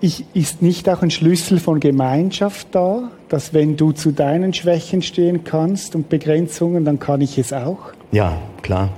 [0.00, 5.02] ich, ist nicht auch ein Schlüssel von Gemeinschaft da, dass wenn du zu deinen Schwächen
[5.02, 7.78] stehen kannst und Begrenzungen, dann kann ich es auch?
[8.12, 8.90] Ja, klar.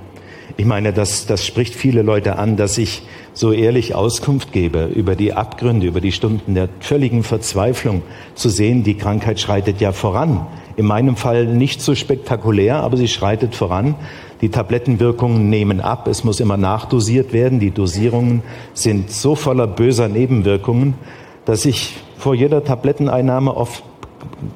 [0.57, 5.15] Ich meine, das, das spricht viele Leute an, dass ich so ehrlich Auskunft gebe über
[5.15, 8.03] die Abgründe, über die Stunden der völligen Verzweiflung,
[8.35, 10.45] zu sehen, die Krankheit schreitet ja voran.
[10.75, 13.95] In meinem Fall nicht so spektakulär, aber sie schreitet voran.
[14.41, 16.07] Die Tablettenwirkungen nehmen ab.
[16.07, 17.59] Es muss immer nachdosiert werden.
[17.59, 18.41] Die Dosierungen
[18.73, 20.95] sind so voller böser Nebenwirkungen,
[21.45, 23.83] dass ich vor jeder Tabletteneinnahme oft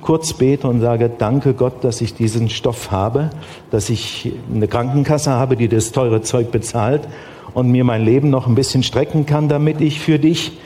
[0.01, 3.29] kurz bete und sage, danke Gott, dass ich diesen Stoff habe,
[3.71, 7.07] dass ich eine Krankenkasse habe, die das teure Zeug bezahlt
[7.53, 10.59] und mir mein Leben noch ein bisschen strecken kann, damit ich für dich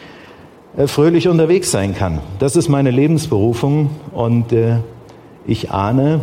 [0.77, 2.19] äh, fröhlich unterwegs sein kann.
[2.39, 4.77] Das ist meine Lebensberufung und äh,
[5.45, 6.21] ich ahne,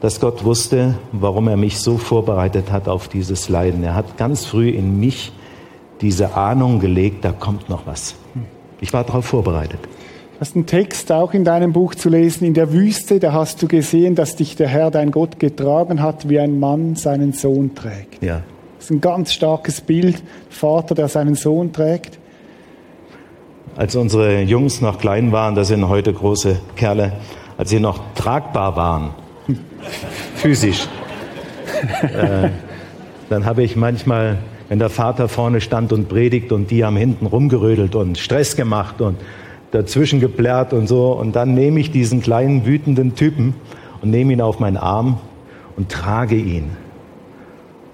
[0.00, 3.84] dass Gott wusste, warum er mich so vorbereitet hat auf dieses Leiden.
[3.84, 5.32] Er hat ganz früh in mich
[6.00, 8.16] diese Ahnung gelegt, da kommt noch was.
[8.80, 9.78] Ich war darauf vorbereitet.
[10.42, 12.44] Du hast einen Text auch in deinem Buch zu lesen.
[12.44, 16.28] In der Wüste, da hast du gesehen, dass dich der Herr, dein Gott, getragen hat,
[16.28, 18.20] wie ein Mann seinen Sohn trägt.
[18.24, 18.42] Ja.
[18.76, 20.20] Das ist ein ganz starkes Bild.
[20.50, 22.18] Vater, der seinen Sohn trägt.
[23.76, 27.12] Als unsere Jungs noch klein waren, das sind heute große Kerle,
[27.56, 29.10] als sie noch tragbar waren,
[30.34, 30.88] physisch.
[32.02, 32.48] äh,
[33.30, 37.26] dann habe ich manchmal, wenn der Vater vorne stand und predigt und die haben hinten
[37.26, 39.18] rumgerödelt und Stress gemacht und
[39.72, 41.12] dazwischen geplärrt und so.
[41.12, 43.54] Und dann nehme ich diesen kleinen wütenden Typen
[44.00, 45.18] und nehme ihn auf meinen Arm
[45.76, 46.70] und trage ihn.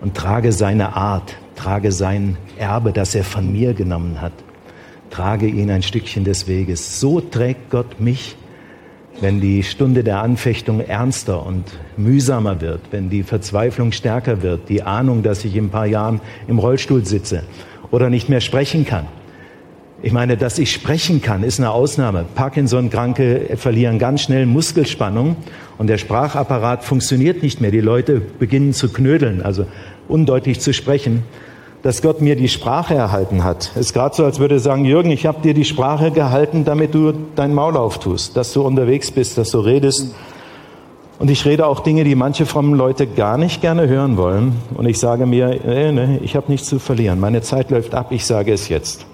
[0.01, 4.33] Und trage seine Art, trage sein Erbe, das er von mir genommen hat.
[5.11, 7.01] Trage ihn ein Stückchen des Weges.
[7.01, 8.37] So trägt Gott mich
[9.21, 11.65] wenn die Stunde der Anfechtung ernster und
[11.97, 16.21] mühsamer wird, wenn die Verzweiflung stärker wird, die Ahnung, dass ich in ein paar Jahren
[16.47, 17.43] im Rollstuhl sitze
[17.91, 19.07] oder nicht mehr sprechen kann.
[20.01, 22.25] Ich meine, dass ich sprechen kann, ist eine Ausnahme.
[22.35, 25.37] Parkinson-Kranke verlieren ganz schnell Muskelspannung
[25.77, 27.73] und der Sprachapparat funktioniert nicht mehr.
[27.73, 29.67] Die Leute beginnen zu knödeln, also
[30.09, 31.25] undeutlich zu sprechen
[31.83, 33.73] dass Gott mir die Sprache erhalten hat.
[33.77, 36.95] Ist gerade so, als würde er sagen, Jürgen, ich habe dir die Sprache gehalten, damit
[36.95, 40.15] du dein Maul auftust, dass du unterwegs bist, dass du redest.
[41.19, 44.57] Und ich rede auch Dinge, die manche frommen Leute gar nicht gerne hören wollen.
[44.75, 47.21] Und ich sage mir, nee, nee, ich habe nichts zu verlieren.
[47.21, 49.07] Meine Zeit läuft ab, ich sage es jetzt.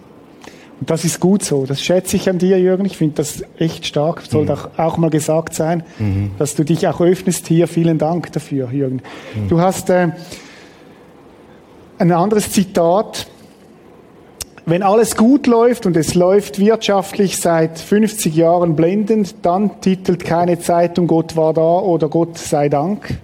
[0.81, 1.67] Und das ist gut so.
[1.67, 2.85] Das schätze ich an dir, Jürgen.
[2.85, 4.23] Ich finde das echt stark.
[4.29, 4.51] Soll mhm.
[4.51, 6.33] auch, auch mal gesagt sein, mhm.
[6.39, 7.69] dass du dich auch öffnest hier.
[7.69, 9.01] Vielen Dank dafür, Jürgen.
[9.35, 9.49] Mhm.
[9.49, 10.09] Du hast äh,
[11.99, 13.29] ein anderes Zitat.
[14.67, 20.59] Wenn alles gut läuft und es läuft wirtschaftlich seit 50 Jahren blendend, dann titelt keine
[20.59, 23.19] Zeitung Gott war da oder Gott sei Dank.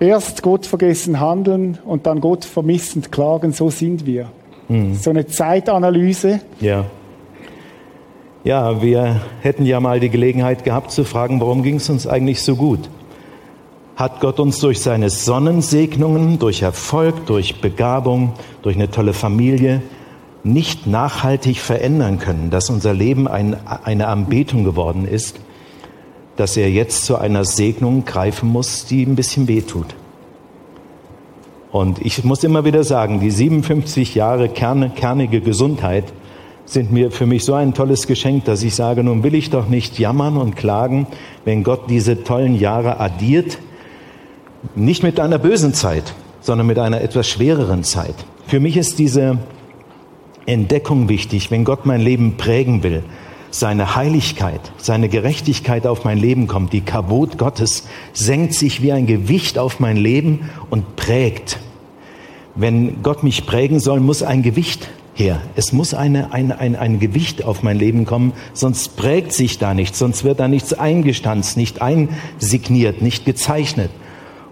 [0.00, 4.30] Erst Gott vergessen handeln und dann Gott vermissend klagen, so sind wir.
[4.70, 4.94] Mhm.
[4.94, 6.40] So eine Zeitanalyse.
[6.60, 6.86] Ja.
[8.42, 12.40] Ja, wir hätten ja mal die Gelegenheit gehabt zu fragen, warum ging es uns eigentlich
[12.40, 12.88] so gut?
[14.00, 19.82] hat Gott uns durch seine Sonnensegnungen, durch Erfolg, durch Begabung, durch eine tolle Familie
[20.42, 25.38] nicht nachhaltig verändern können, dass unser Leben ein, eine Anbetung geworden ist,
[26.36, 29.94] dass er jetzt zu einer Segnung greifen muss, die ein bisschen wehtut.
[31.72, 36.04] Und ich muss immer wieder sagen, die 57 Jahre kerne, kernige Gesundheit
[36.64, 39.68] sind mir für mich so ein tolles Geschenk, dass ich sage, nun will ich doch
[39.68, 41.06] nicht jammern und klagen,
[41.44, 43.58] wenn Gott diese tollen Jahre addiert
[44.74, 48.14] nicht mit einer bösen Zeit, sondern mit einer etwas schwereren Zeit.
[48.46, 49.38] Für mich ist diese
[50.46, 53.02] Entdeckung wichtig, wenn Gott mein Leben prägen will,
[53.50, 59.06] seine Heiligkeit, seine Gerechtigkeit auf mein Leben kommt, die Kabot Gottes senkt sich wie ein
[59.06, 61.58] Gewicht auf mein Leben und prägt.
[62.54, 65.40] Wenn Gott mich prägen soll, muss ein Gewicht her.
[65.56, 69.74] Es muss eine, ein, ein, ein Gewicht auf mein Leben kommen, sonst prägt sich da
[69.74, 73.90] nichts, sonst wird da nichts eingestanzt, nicht einsigniert, nicht gezeichnet.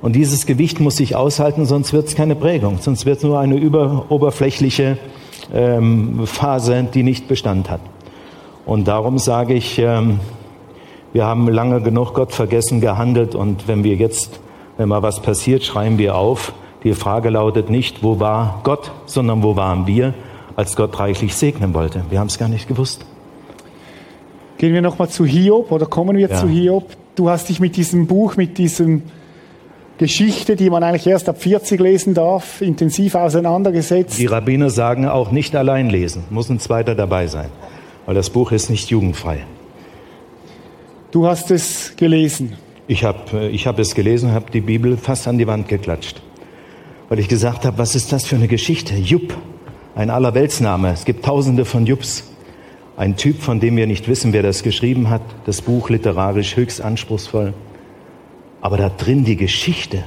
[0.00, 3.38] Und dieses Gewicht muss sich aushalten, sonst wird es keine Prägung, sonst wird es nur
[3.38, 4.98] eine über, oberflächliche
[5.52, 7.80] ähm, Phase, die nicht Bestand hat.
[8.68, 10.20] Und darum sage ich, ähm,
[11.14, 14.40] wir haben lange genug Gott vergessen gehandelt und wenn wir jetzt,
[14.76, 16.52] wenn mal was passiert, schreien wir auf.
[16.84, 20.12] Die Frage lautet nicht, wo war Gott, sondern wo waren wir,
[20.54, 22.04] als Gott reichlich segnen wollte.
[22.10, 23.06] Wir haben es gar nicht gewusst.
[24.58, 26.36] Gehen wir nochmal zu Hiob oder kommen wir ja.
[26.36, 26.90] zu Hiob.
[27.16, 29.04] Du hast dich mit diesem Buch, mit diesem
[29.96, 34.18] Geschichte, die man eigentlich erst ab 40 lesen darf, intensiv auseinandergesetzt.
[34.18, 37.48] Die Rabbiner sagen auch nicht allein lesen, muss ein zweiter dabei sein,
[38.08, 39.44] weil das Buch ist nicht jugendfrei.
[41.10, 42.54] Du hast es gelesen.
[42.86, 46.22] Ich habe äh, ich hab es gelesen, habe die Bibel fast an die Wand geklatscht,
[47.10, 48.94] weil ich gesagt habe, was ist das für eine Geschichte?
[48.94, 49.36] Jupp,
[49.94, 50.90] ein Allerweltsname.
[50.90, 52.24] Es gibt Tausende von Jupps.
[52.96, 55.20] Ein Typ, von dem wir nicht wissen, wer das geschrieben hat.
[55.44, 57.52] Das Buch literarisch höchst anspruchsvoll
[58.62, 60.04] aber da drin die Geschichte.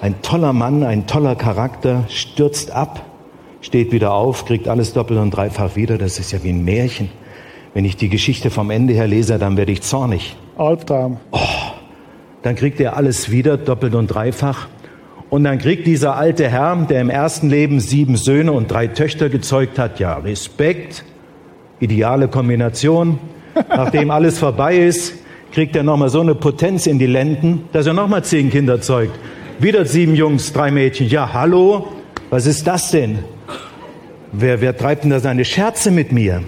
[0.00, 3.04] Ein toller Mann, ein toller Charakter stürzt ab,
[3.66, 5.98] steht wieder auf, kriegt alles doppelt und dreifach wieder.
[5.98, 7.10] Das ist ja wie ein Märchen.
[7.74, 10.36] Wenn ich die Geschichte vom Ende her lese, dann werde ich zornig.
[10.56, 11.18] Albtraum.
[11.32, 11.38] Oh,
[12.42, 14.68] dann kriegt er alles wieder, doppelt und dreifach.
[15.30, 19.28] Und dann kriegt dieser alte Herr, der im ersten Leben sieben Söhne und drei Töchter
[19.28, 21.04] gezeugt hat, ja, Respekt,
[21.80, 23.18] ideale Kombination.
[23.68, 25.14] Nachdem alles vorbei ist,
[25.50, 29.18] kriegt er nochmal so eine Potenz in die Lenden, dass er nochmal zehn Kinder zeugt.
[29.58, 31.08] Wieder sieben Jungs, drei Mädchen.
[31.08, 31.88] Ja, hallo?
[32.30, 33.18] Was ist das denn?
[34.32, 36.42] Wer, wer treibt denn da seine Scherze mit mir?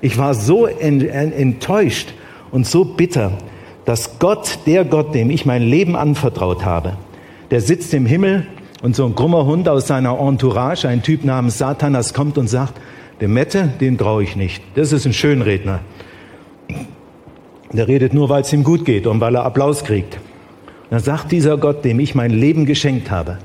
[0.00, 2.14] Ich war so enttäuscht
[2.50, 3.32] und so bitter,
[3.84, 6.96] dass Gott, der Gott, dem ich mein Leben anvertraut habe,
[7.50, 8.46] der sitzt im Himmel
[8.82, 12.74] und so ein krummer Hund aus seiner Entourage, ein Typ namens Satanas, kommt und sagt,
[13.20, 14.62] dem Mette, den traue ich nicht.
[14.74, 15.80] Das ist ein Schönredner.
[17.72, 20.14] Der redet nur, weil es ihm gut geht und weil er Applaus kriegt.
[20.14, 23.38] Und dann sagt dieser Gott, dem ich mein Leben geschenkt habe,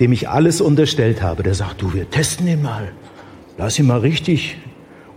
[0.00, 2.92] dem ich alles unterstellt habe, der sagt, du, wir testen ihn mal.
[3.58, 4.56] Lass ihn mal richtig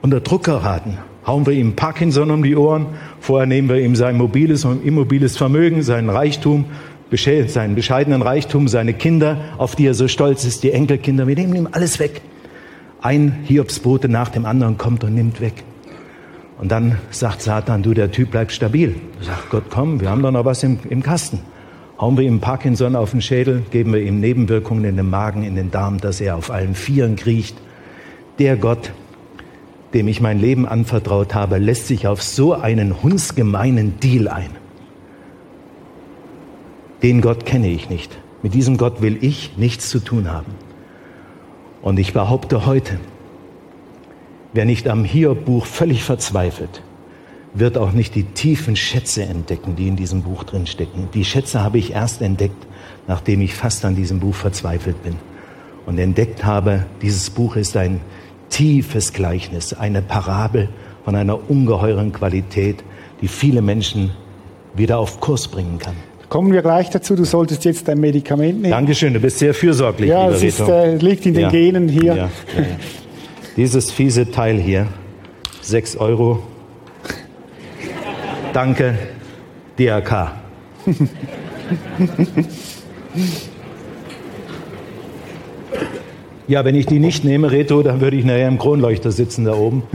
[0.02, 0.98] unter Druck geraten.
[1.26, 2.88] Hauen wir ihm Parkinson um die Ohren.
[3.20, 6.66] Vorher nehmen wir ihm sein mobiles und immobiles Vermögen, seinen Reichtum,
[7.48, 11.28] seinen bescheidenen Reichtum, seine Kinder, auf die er so stolz ist, die Enkelkinder.
[11.28, 12.22] Wir nehmen ihm alles weg.
[13.02, 15.64] Ein Hiobsbote nach dem anderen kommt und nimmt weg.
[16.60, 18.96] Und dann sagt Satan, du, der Typ bleibt stabil.
[19.22, 21.40] Sagt Gott, komm, wir haben doch noch was im, im Kasten.
[22.00, 25.56] Hauen wir ihm Parkinson auf den Schädel, geben wir ihm Nebenwirkungen in den Magen, in
[25.56, 27.58] den Darm, dass er auf allen Vieren kriecht.
[28.38, 28.92] Der Gott,
[29.96, 34.52] dem ich mein Leben anvertraut habe, lässt sich auf so einen hundsgemeinen Deal ein.
[37.02, 38.18] Den Gott kenne ich nicht.
[38.44, 40.54] Mit diesem Gott will ich nichts zu tun haben.
[41.82, 43.00] Und ich behaupte heute,
[44.54, 46.84] wer nicht am Hiob-Buch völlig verzweifelt,
[47.60, 51.10] wird auch nicht die tiefen Schätze entdecken, die in diesem Buch drinstecken.
[51.14, 52.68] Die Schätze habe ich erst entdeckt,
[53.08, 55.16] nachdem ich fast an diesem Buch verzweifelt bin.
[55.86, 58.02] Und entdeckt habe, dieses Buch ist ein
[58.50, 60.70] tiefes Gleichnis, eine Parabel
[61.06, 62.84] von einer ungeheuren Qualität,
[63.22, 64.12] die viele Menschen
[64.76, 65.96] wieder auf Kurs bringen kann.
[66.30, 67.16] Kommen wir gleich dazu.
[67.16, 68.72] Du solltest jetzt dein Medikament nehmen.
[68.72, 71.50] Dankeschön, du bist sehr fürsorglich, ja, es ist, äh, liegt in den ja.
[71.50, 72.16] Genen hier.
[72.16, 72.30] Ja.
[73.56, 74.88] Dieses fiese Teil hier,
[75.62, 76.44] 6 Euro.
[78.54, 78.98] Danke,
[79.78, 80.34] DRK.
[86.48, 89.54] ja, wenn ich die nicht nehme, Reto, dann würde ich nachher im Kronleuchter sitzen da
[89.54, 89.84] oben.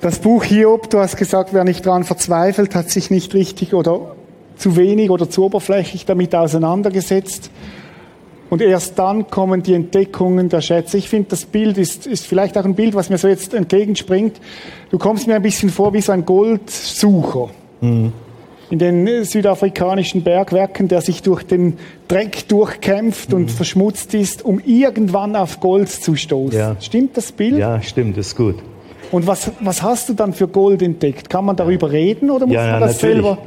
[0.00, 4.14] Das Buch Hiob, du hast gesagt, wer nicht daran verzweifelt, hat sich nicht richtig oder
[4.56, 7.50] zu wenig oder zu oberflächlich damit auseinandergesetzt.
[8.50, 10.96] Und erst dann kommen die Entdeckungen der Schätze.
[10.96, 14.40] Ich finde, das Bild ist, ist vielleicht auch ein Bild, was mir so jetzt entgegenspringt.
[14.90, 17.50] Du kommst mir ein bisschen vor wie so ein Goldsucher.
[17.80, 18.12] Mhm.
[18.70, 23.36] In den südafrikanischen Bergwerken, der sich durch den Dreck durchkämpft mhm.
[23.36, 26.58] und verschmutzt ist, um irgendwann auf Gold zu stoßen.
[26.58, 26.76] Ja.
[26.80, 27.58] Stimmt das Bild?
[27.58, 28.56] Ja, stimmt, ist gut.
[29.10, 31.30] Und was, was hast du dann für Gold entdeckt?
[31.30, 33.22] Kann man darüber reden oder muss ja, man das natürlich.
[33.24, 33.38] selber?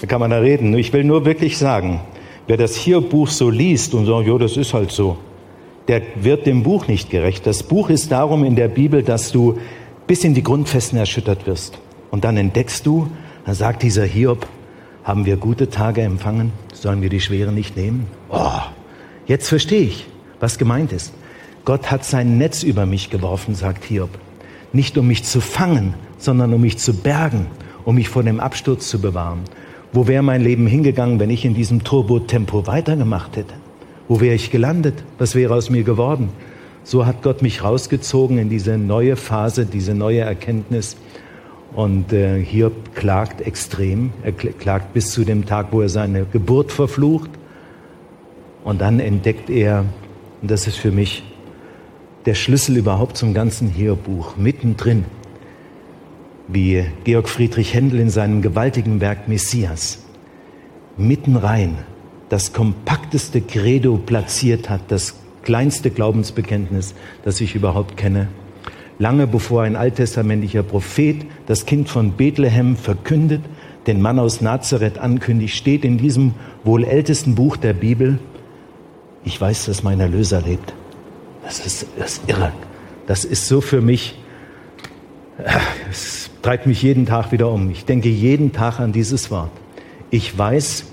[0.00, 0.76] Da kann man da reden.
[0.76, 2.00] Ich will nur wirklich sagen,
[2.46, 5.16] wer das hier so liest und sagt, ja, das ist halt so,
[5.88, 7.46] der wird dem Buch nicht gerecht.
[7.46, 9.58] Das Buch ist darum in der Bibel, dass du
[10.06, 11.78] bis in die Grundfesten erschüttert wirst.
[12.10, 13.08] Und dann entdeckst du,
[13.44, 14.46] dann sagt dieser Hiob,
[15.04, 18.06] haben wir gute Tage empfangen, sollen wir die schweren nicht nehmen?
[18.28, 18.60] Oh,
[19.26, 20.06] jetzt verstehe ich,
[20.40, 21.12] was gemeint ist.
[21.64, 24.10] Gott hat sein Netz über mich geworfen, sagt Hiob
[24.76, 27.46] nicht um mich zu fangen, sondern um mich zu bergen,
[27.84, 29.40] um mich vor dem Absturz zu bewahren.
[29.96, 33.54] Wo wäre mein Leben hingegangen, wenn ich in diesem Turbotempo weitergemacht hätte?
[34.08, 35.02] Wo wäre ich gelandet?
[35.16, 36.28] Was wäre aus mir geworden?
[36.84, 40.98] So hat Gott mich rausgezogen in diese neue Phase, diese neue Erkenntnis.
[41.74, 44.12] Und äh, Hiob klagt extrem.
[44.22, 47.30] Er klagt bis zu dem Tag, wo er seine Geburt verflucht.
[48.64, 49.86] Und dann entdeckt er,
[50.42, 51.24] und das ist für mich
[52.26, 55.06] der Schlüssel überhaupt zum ganzen Hörbuch, mittendrin,
[56.48, 59.98] wie Georg Friedrich Händel in seinem gewaltigen Werk Messias,
[60.96, 61.78] mitten rein
[62.28, 68.28] das kompakteste Credo platziert hat, das kleinste Glaubensbekenntnis, das ich überhaupt kenne.
[68.98, 73.42] Lange bevor ein alttestamentlicher Prophet das Kind von Bethlehem verkündet,
[73.86, 78.18] den Mann aus Nazareth ankündigt, steht in diesem wohl ältesten Buch der Bibel,
[79.24, 80.72] ich weiß, dass mein Erlöser lebt.
[81.44, 82.52] Das ist, das ist irre.
[83.06, 84.16] Das ist so für mich,
[85.90, 87.70] es treibt mich jeden Tag wieder um.
[87.70, 89.50] Ich denke jeden Tag an dieses Wort.
[90.10, 90.86] Ich weiß,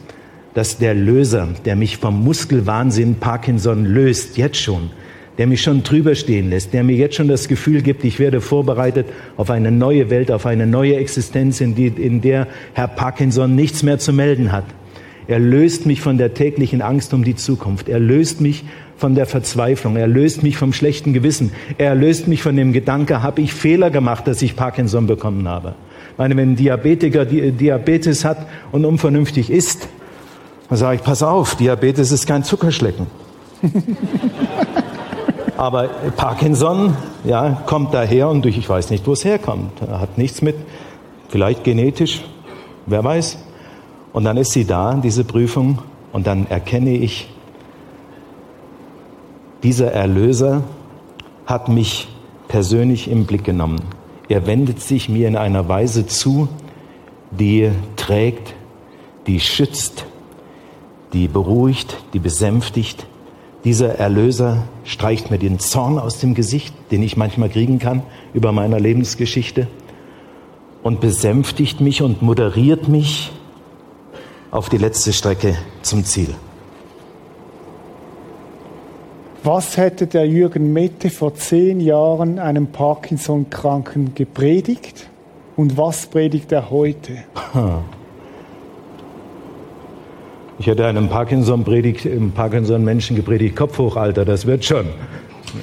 [0.54, 4.92] dass der Löser, der mich vom Muskelwahnsinn Parkinson löst, jetzt schon,
[5.38, 8.42] der mich schon drüber stehen lässt, der mir jetzt schon das Gefühl gibt, ich werde
[8.42, 13.56] vorbereitet auf eine neue Welt, auf eine neue Existenz, in, die, in der Herr Parkinson
[13.56, 14.66] nichts mehr zu melden hat.
[15.28, 17.88] Er löst mich von der täglichen Angst um die Zukunft.
[17.88, 18.66] Er löst mich
[19.04, 19.98] von der Verzweiflung.
[19.98, 21.52] Er löst mich vom schlechten Gewissen.
[21.78, 25.76] Er löst mich von dem Gedanke, habe ich Fehler gemacht, dass ich Parkinson bekommen habe.
[26.14, 29.90] Ich meine, wenn ein Diabetiker Diabetes hat und unvernünftig isst,
[30.70, 33.08] dann sage ich, pass auf, Diabetes ist kein Zuckerschlecken.
[35.58, 36.96] Aber Parkinson,
[37.26, 39.82] ja, kommt daher und ich weiß nicht, wo es herkommt.
[39.82, 40.56] Er hat nichts mit,
[41.28, 42.22] vielleicht genetisch,
[42.86, 43.38] wer weiß.
[44.14, 45.80] Und dann ist sie da, diese Prüfung,
[46.14, 47.33] und dann erkenne ich,
[49.64, 50.64] Dieser Erlöser
[51.46, 52.10] hat mich
[52.50, 53.82] persönlich im Blick genommen.
[54.28, 56.50] Er wendet sich mir in einer Weise zu,
[57.32, 58.54] die trägt,
[59.26, 60.06] die schützt,
[61.14, 63.06] die beruhigt, die besänftigt.
[63.64, 68.04] Dieser Erlöser streicht mir den Zorn aus dem Gesicht, den ich manchmal kriegen kann
[68.34, 69.68] über meiner Lebensgeschichte
[70.84, 73.32] und besänftigt mich und moderiert mich
[74.52, 76.36] auf die letzte Strecke zum Ziel.
[79.46, 85.10] Was hätte der Jürgen Mette vor zehn Jahren einem Parkinson-Kranken gepredigt
[85.58, 87.14] und was predigt er heute?
[90.60, 92.86] Ich hätte einem Parkinson-Menschen Parkinson
[93.16, 94.86] gepredigt, Kopf hoch, Alter, das wird schon.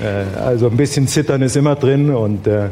[0.03, 2.69] Äh, also ein bisschen Zittern ist immer drin und äh,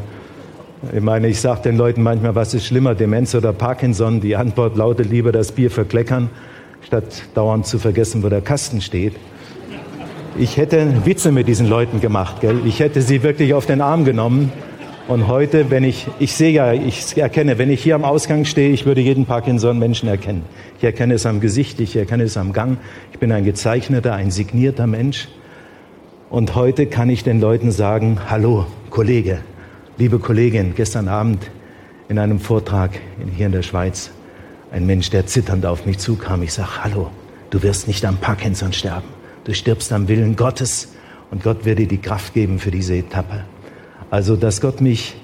[0.93, 4.19] ich meine, ich sage den Leuten manchmal, was ist schlimmer, Demenz oder Parkinson?
[4.19, 6.29] Die Antwort lautet lieber das Bier verkleckern,
[6.85, 9.15] statt dauernd zu vergessen, wo der Kasten steht.
[10.37, 12.61] Ich hätte Witze mit diesen Leuten gemacht, gell?
[12.65, 14.51] Ich hätte sie wirklich auf den Arm genommen.
[15.07, 18.69] Und heute, wenn ich, ich sehe ja, ich erkenne, wenn ich hier am Ausgang stehe,
[18.69, 20.43] ich würde jeden Parkinson-Menschen erkennen.
[20.77, 22.77] Ich erkenne es am Gesicht, ich erkenne es am Gang.
[23.11, 25.27] Ich bin ein gezeichneter, ein signierter Mensch.
[26.29, 29.39] Und heute kann ich den Leuten sagen, hallo, Kollege,
[29.97, 31.49] liebe Kollegin, gestern Abend
[32.07, 32.91] in einem Vortrag
[33.35, 34.11] hier in der Schweiz,
[34.71, 36.43] ein Mensch, der zitternd auf mich zukam.
[36.43, 37.09] Ich sage, hallo,
[37.49, 39.18] du wirst nicht am Parkinson sterben.
[39.49, 40.89] Du stirbst am Willen Gottes
[41.31, 43.45] und Gott wird dir die Kraft geben für diese Etappe.
[44.11, 45.15] Also, dass Gott mich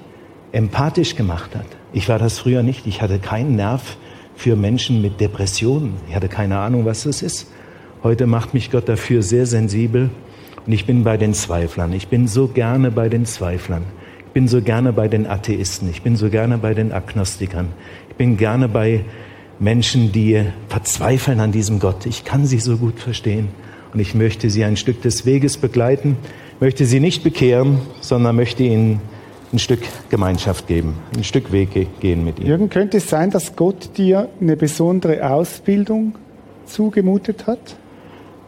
[0.50, 1.66] empathisch gemacht hat.
[1.92, 2.88] Ich war das früher nicht.
[2.88, 3.96] Ich hatte keinen Nerv
[4.34, 5.94] für Menschen mit Depressionen.
[6.08, 7.52] Ich hatte keine Ahnung, was das ist.
[8.02, 10.10] Heute macht mich Gott dafür sehr sensibel
[10.66, 11.92] und ich bin bei den Zweiflern.
[11.92, 13.84] Ich bin so gerne bei den Zweiflern.
[14.26, 15.88] Ich bin so gerne bei den Atheisten.
[15.88, 17.68] Ich bin so gerne bei den Agnostikern.
[18.08, 19.04] Ich bin gerne bei
[19.60, 22.06] Menschen, die verzweifeln an diesem Gott.
[22.06, 23.50] Ich kann sie so gut verstehen.
[23.96, 26.18] Und ich möchte sie ein Stück des Weges begleiten,
[26.60, 29.00] möchte sie nicht bekehren, sondern möchte ihnen
[29.54, 29.80] ein Stück
[30.10, 32.46] Gemeinschaft geben, ein Stück Weg gehen mit ihnen.
[32.46, 36.14] Jürgen, könnte es sein, dass Gott dir eine besondere Ausbildung
[36.66, 37.76] zugemutet hat?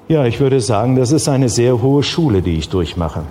[0.09, 3.22] Ja, ich würde sagen, das ist eine sehr hohe Schule, die ich durchmache.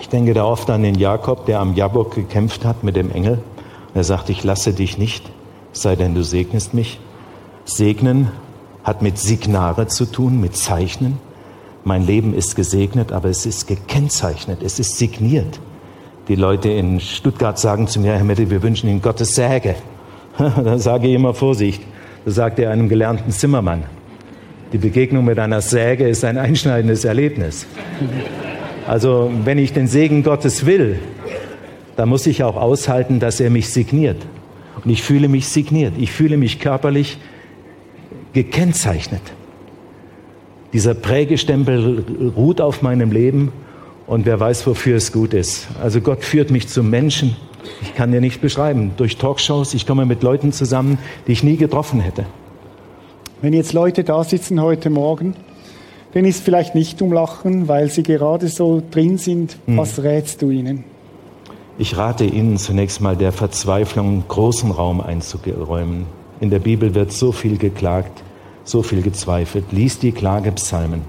[0.00, 3.38] Ich denke da oft an den Jakob, der am Jabok gekämpft hat mit dem Engel.
[3.94, 5.30] Er sagt, ich lasse dich nicht,
[5.70, 6.98] sei denn du segnest mich.
[7.64, 8.32] Segnen
[8.84, 11.18] hat mit Signare zu tun, mit Zeichnen.
[11.84, 15.58] Mein Leben ist gesegnet, aber es ist gekennzeichnet, es ist signiert.
[16.28, 19.74] Die Leute in Stuttgart sagen zu mir, Herr Mette, wir wünschen Ihnen Gottes Säge.
[20.38, 21.82] Dann sage ich immer Vorsicht.
[22.24, 23.84] Das sagt er einem gelernten Zimmermann.
[24.72, 27.66] Die Begegnung mit einer Säge ist ein einschneidendes Erlebnis.
[28.86, 30.98] Also wenn ich den Segen Gottes will,
[31.96, 34.16] dann muss ich auch aushalten, dass er mich signiert.
[34.82, 35.94] Und ich fühle mich signiert.
[35.98, 37.18] Ich fühle mich körperlich
[38.34, 39.22] gekennzeichnet.
[40.72, 42.04] Dieser Prägestempel
[42.36, 43.52] ruht auf meinem Leben
[44.06, 45.68] und wer weiß, wofür es gut ist.
[45.80, 47.36] Also Gott führt mich zu Menschen.
[47.80, 48.90] Ich kann dir nicht beschreiben.
[48.96, 52.26] Durch Talkshows, ich komme mit Leuten zusammen, die ich nie getroffen hätte.
[53.40, 55.34] Wenn jetzt Leute da sitzen heute Morgen,
[56.14, 59.78] denen ist vielleicht nicht umlachen, weil sie gerade so drin sind, hm.
[59.78, 60.84] was rätst du ihnen?
[61.76, 66.06] Ich rate Ihnen zunächst mal der Verzweiflung großen Raum einzuräumen.
[66.44, 68.22] In der Bibel wird so viel geklagt,
[68.64, 69.64] so viel gezweifelt.
[69.72, 71.00] Lies die Klagepsalmen.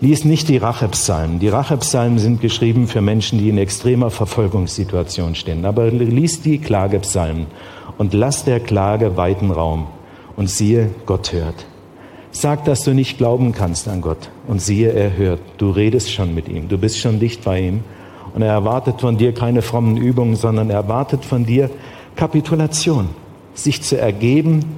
[0.00, 1.40] Lies nicht die Rachepsalmen.
[1.40, 5.64] Die Rachepsalmen sind geschrieben für Menschen, die in extremer Verfolgungssituation stehen.
[5.64, 7.46] Aber lies die Klagepsalmen
[7.98, 9.88] und lass der Klage weiten Raum.
[10.36, 11.66] Und siehe, Gott hört.
[12.30, 14.30] Sag, dass du nicht glauben kannst an Gott.
[14.46, 15.40] Und siehe, er hört.
[15.58, 16.68] Du redest schon mit ihm.
[16.68, 17.80] Du bist schon dicht bei ihm.
[18.32, 21.68] Und er erwartet von dir keine frommen Übungen, sondern er erwartet von dir
[22.14, 23.08] Kapitulation
[23.54, 24.76] sich zu ergeben,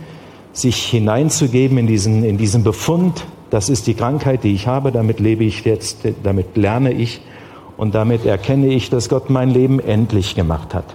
[0.52, 5.20] sich hineinzugeben in diesen, in diesen Befund, das ist die Krankheit, die ich habe, damit
[5.20, 7.20] lebe ich jetzt, damit lerne ich
[7.76, 10.94] und damit erkenne ich, dass Gott mein Leben endlich gemacht hat.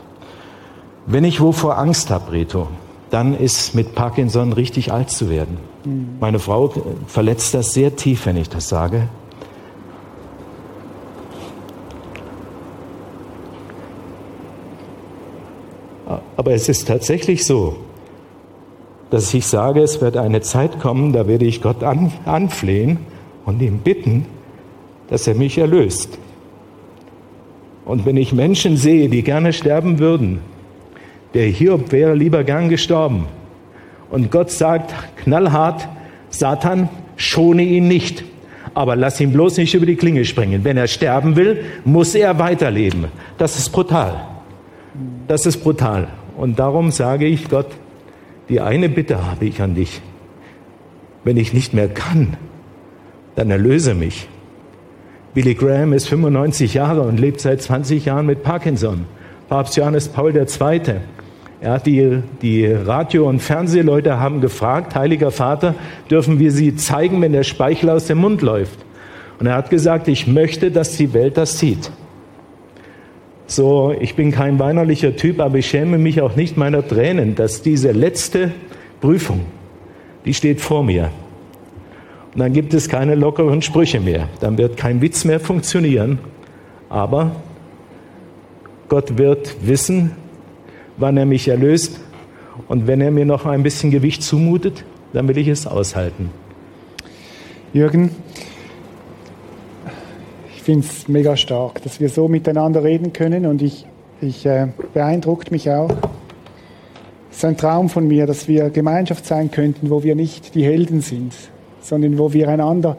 [1.06, 2.68] Wenn ich wovor Angst habe, Reto,
[3.10, 5.58] dann ist mit Parkinson richtig alt zu werden.
[5.84, 6.18] Mhm.
[6.20, 6.74] Meine Frau
[7.08, 9.10] verletzt das sehr tief, wenn ich das sage.
[16.40, 17.76] Aber es ist tatsächlich so,
[19.10, 23.00] dass ich sage, es wird eine Zeit kommen, da werde ich Gott an, anflehen
[23.44, 24.26] und ihm bitten,
[25.10, 26.18] dass er mich erlöst.
[27.84, 30.40] Und wenn ich Menschen sehe, die gerne sterben würden,
[31.34, 33.26] der Hiob wäre lieber gern gestorben.
[34.10, 35.90] Und Gott sagt knallhart,
[36.30, 36.88] Satan,
[37.18, 38.24] schone ihn nicht,
[38.74, 40.64] aber lass ihn bloß nicht über die Klinge springen.
[40.64, 43.08] Wenn er sterben will, muss er weiterleben.
[43.38, 44.26] Das ist brutal.
[45.28, 46.08] Das ist brutal.
[46.40, 47.68] Und darum sage ich Gott,
[48.48, 50.02] die eine Bitte habe ich an dich.
[51.26, 52.38] Wenn ich nicht mehr kann,
[53.36, 54.30] dann erlöse mich.
[55.34, 59.04] Billy Graham ist 95 Jahre und lebt seit 20 Jahren mit Parkinson.
[59.50, 60.82] Papst Johannes Paul II.
[61.60, 65.76] Er hat die, die Radio- und Fernsehleute haben gefragt, Heiliger Vater,
[66.10, 68.80] dürfen wir Sie zeigen, wenn der Speichel aus dem Mund läuft?
[69.40, 71.92] Und er hat gesagt, ich möchte, dass die Welt das sieht.
[73.50, 77.64] So, ich bin kein weinerlicher Typ, aber ich schäme mich auch nicht meiner Tränen, dass
[77.64, 78.52] diese letzte
[79.02, 79.42] Prüfung,
[80.24, 81.10] die steht vor mir.
[82.36, 84.30] Und dann gibt es keine lockeren Sprüche mehr.
[84.40, 86.20] Dann wird kein Witz mehr funktionieren.
[86.90, 87.38] Aber
[88.88, 90.12] Gott wird wissen,
[90.98, 92.00] wann er mich erlöst.
[92.68, 96.30] Und wenn er mir noch ein bisschen Gewicht zumutet, dann will ich es aushalten.
[97.74, 98.12] Jürgen,
[100.70, 103.88] finde es mega stark, dass wir so miteinander reden können und ich,
[104.22, 105.90] ich äh, beeindruckt mich auch.
[107.32, 110.64] Es ist ein Traum von mir, dass wir Gemeinschaft sein könnten, wo wir nicht die
[110.64, 111.34] Helden sind,
[111.82, 112.98] sondern wo wir einander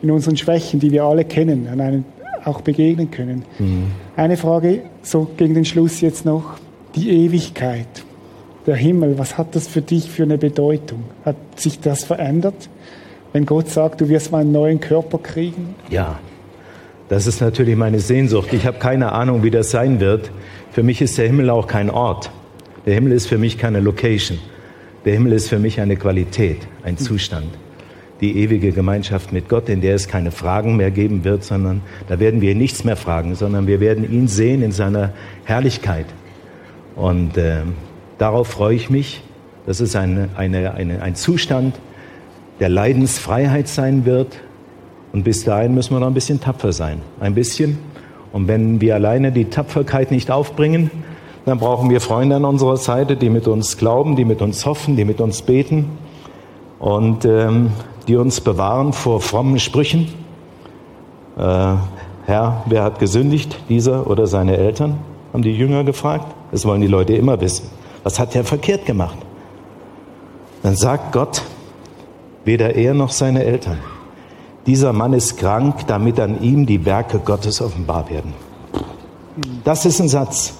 [0.00, 2.04] in unseren Schwächen, die wir alle kennen, an einen
[2.44, 3.46] auch begegnen können.
[3.58, 3.86] Mhm.
[4.14, 6.54] Eine Frage so gegen den Schluss jetzt noch
[6.94, 8.04] die Ewigkeit,
[8.64, 11.02] der Himmel, was hat das für dich für eine Bedeutung?
[11.24, 12.68] Hat sich das verändert,
[13.32, 15.74] wenn Gott sagt, du wirst mal einen neuen Körper kriegen?
[15.90, 16.20] Ja,
[17.12, 18.54] das ist natürlich meine Sehnsucht.
[18.54, 20.30] Ich habe keine Ahnung, wie das sein wird.
[20.70, 22.30] Für mich ist der Himmel auch kein Ort.
[22.86, 24.38] Der Himmel ist für mich keine Location.
[25.04, 27.48] Der Himmel ist für mich eine Qualität, ein Zustand.
[28.22, 32.18] Die ewige Gemeinschaft mit Gott, in der es keine Fragen mehr geben wird, sondern da
[32.18, 35.12] werden wir nichts mehr fragen, sondern wir werden ihn sehen in seiner
[35.44, 36.06] Herrlichkeit.
[36.96, 37.62] Und äh,
[38.16, 39.22] darauf freue ich mich.
[39.66, 41.74] dass es eine, eine, eine, ein Zustand
[42.58, 44.40] der Leidensfreiheit sein wird.
[45.12, 47.02] Und bis dahin müssen wir noch ein bisschen tapfer sein.
[47.20, 47.78] Ein bisschen.
[48.32, 50.90] Und wenn wir alleine die Tapferkeit nicht aufbringen,
[51.44, 54.96] dann brauchen wir Freunde an unserer Seite, die mit uns glauben, die mit uns hoffen,
[54.96, 55.90] die mit uns beten
[56.78, 57.72] und ähm,
[58.08, 60.08] die uns bewahren vor frommen Sprüchen.
[61.36, 61.74] Äh,
[62.24, 64.98] Herr, wer hat gesündigt, dieser oder seine Eltern?
[65.32, 66.26] haben die Jünger gefragt.
[66.50, 67.68] Das wollen die Leute immer wissen.
[68.02, 69.16] Was hat er verkehrt gemacht?
[70.62, 71.42] Dann sagt Gott,
[72.44, 73.78] weder er noch seine Eltern.
[74.66, 78.32] Dieser Mann ist krank, damit an ihm die Werke Gottes offenbar werden.
[79.64, 80.54] Das ist ein Satz.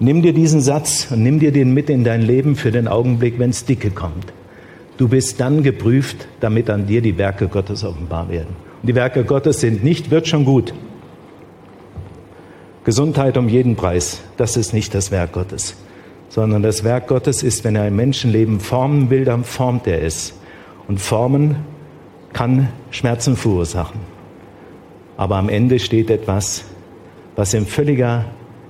[0.00, 3.38] Nimm dir diesen Satz und nimm dir den mit in dein Leben für den Augenblick,
[3.38, 4.32] wenn es dicke kommt.
[4.96, 8.56] Du bist dann geprüft, damit an dir die Werke Gottes offenbar werden.
[8.82, 10.74] Und die Werke Gottes sind nicht, wird schon gut.
[12.84, 15.76] Gesundheit um jeden Preis, das ist nicht das Werk Gottes,
[16.28, 20.34] sondern das Werk Gottes ist, wenn er ein Menschenleben formen will, dann formt er es.
[20.88, 21.56] Und formen
[22.32, 24.00] kann Schmerzen verursachen.
[25.16, 26.64] Aber am Ende steht etwas,
[27.36, 28.24] was in völliger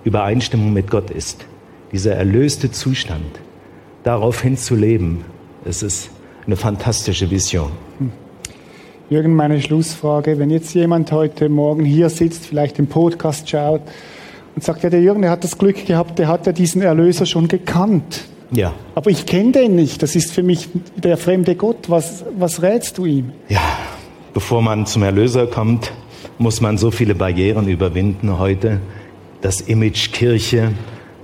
[0.04, 1.44] Übereinstimmung mit Gott ist.
[1.92, 3.40] Dieser erlöste Zustand,
[4.04, 5.24] darauf hin zu leben,
[5.64, 6.10] es ist
[6.46, 7.70] eine fantastische Vision.
[9.10, 10.38] Jürgen, meine Schlussfrage.
[10.38, 13.80] Wenn jetzt jemand heute Morgen hier sitzt, vielleicht den Podcast schaut
[14.54, 17.24] und sagt, ja, der Jürgen, der hat das Glück gehabt, der hat ja diesen Erlöser
[17.24, 18.24] schon gekannt.
[18.50, 18.74] Ja.
[18.94, 20.02] Aber ich kenne den nicht.
[20.02, 21.88] Das ist für mich der fremde Gott.
[21.88, 23.32] Was, was rätst du ihm?
[23.48, 23.60] Ja,
[24.32, 25.92] bevor man zum Erlöser kommt,
[26.38, 28.80] muss man so viele Barrieren überwinden heute.
[29.40, 30.72] Das Image Kirche,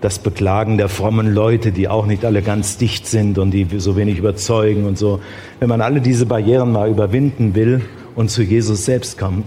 [0.01, 3.97] das Beklagen der frommen Leute, die auch nicht alle ganz dicht sind und die so
[3.97, 5.21] wenig überzeugen und so.
[5.61, 7.81] Wenn man alle diese Barrieren mal überwinden will
[8.15, 9.47] und zu Jesus selbst kommt,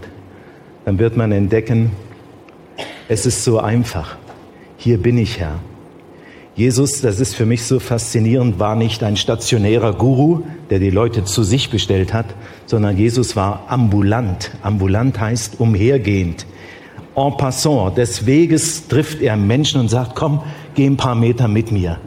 [0.85, 1.91] dann wird man entdecken,
[3.07, 4.17] es ist so einfach.
[4.77, 5.59] Hier bin ich Herr.
[6.57, 11.23] Jesus, das ist für mich so faszinierend, war nicht ein stationärer Guru, der die Leute
[11.23, 12.25] zu sich bestellt hat,
[12.65, 14.51] sondern Jesus war ambulant.
[14.63, 16.45] Ambulant heißt umhergehend
[17.17, 20.41] en passant des Weges trifft er Menschen und sagt, komm,
[20.75, 21.99] geh ein paar Meter mit mir.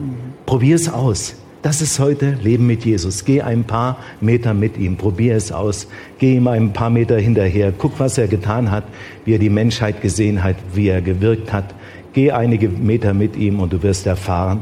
[0.45, 1.35] Probier es aus.
[1.61, 3.25] Das ist heute Leben mit Jesus.
[3.25, 5.87] Geh ein paar Meter mit ihm, probier es aus.
[6.17, 7.73] Geh ihm ein paar Meter hinterher.
[7.77, 8.85] Guck, was er getan hat,
[9.25, 11.75] wie er die Menschheit gesehen hat, wie er gewirkt hat.
[12.13, 14.61] Geh einige Meter mit ihm und du wirst erfahren,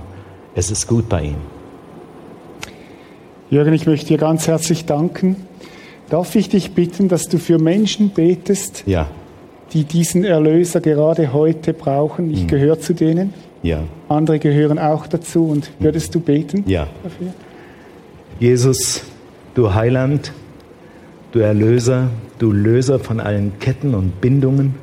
[0.56, 1.38] es ist gut bei ihm.
[3.50, 5.36] Jürgen, ich möchte dir ganz herzlich danken.
[6.10, 9.08] Darf ich dich bitten, dass du für Menschen betest, ja
[9.74, 12.32] die diesen Erlöser gerade heute brauchen.
[12.32, 12.47] Ich mhm.
[12.47, 13.34] gehöre zu denen.
[13.62, 13.84] Ja.
[14.08, 15.45] Andere gehören auch dazu.
[15.45, 16.88] Und würdest du beten ja.
[17.04, 17.28] dafür?
[18.39, 19.04] Jesus,
[19.54, 20.32] du Heiland,
[21.32, 24.76] du Erlöser, du Löser von allen Ketten und Bindungen,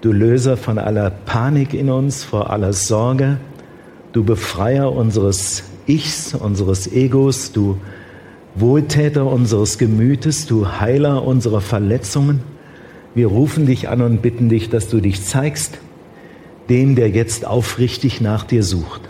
[0.00, 3.38] du Löser von aller Panik in uns, vor aller Sorge,
[4.12, 7.78] du Befreier unseres Ichs, unseres Egos, du
[8.54, 12.40] Wohltäter unseres Gemütes, du Heiler unserer Verletzungen.
[13.14, 15.78] Wir rufen dich an und bitten dich, dass du dich zeigst,
[16.68, 19.02] dem, der jetzt aufrichtig nach dir sucht.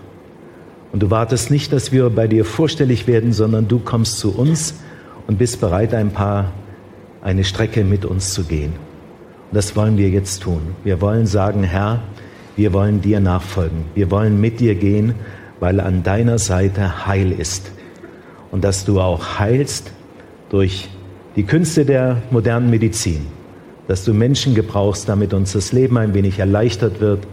[0.93, 4.75] Und du wartest nicht, dass wir bei dir vorstellig werden, sondern du kommst zu uns
[5.27, 6.53] und bist bereit, ein paar,
[7.23, 8.73] eine Strecke mit uns zu gehen.
[9.57, 10.61] Das wollen wir jetzt tun.
[10.85, 12.03] Wir wollen sagen, Herr,
[12.57, 13.87] wir wollen dir nachfolgen.
[13.95, 15.15] Wir wollen mit dir gehen,
[15.61, 17.73] weil an deiner Seite Heil ist.
[18.51, 19.93] Und dass du auch heilst
[20.51, 20.91] durch
[21.37, 23.29] die Künste der modernen Medizin.
[23.89, 27.27] Dass du Menschen gebrauchst, damit uns das Leben ein wenig erleichtert wird.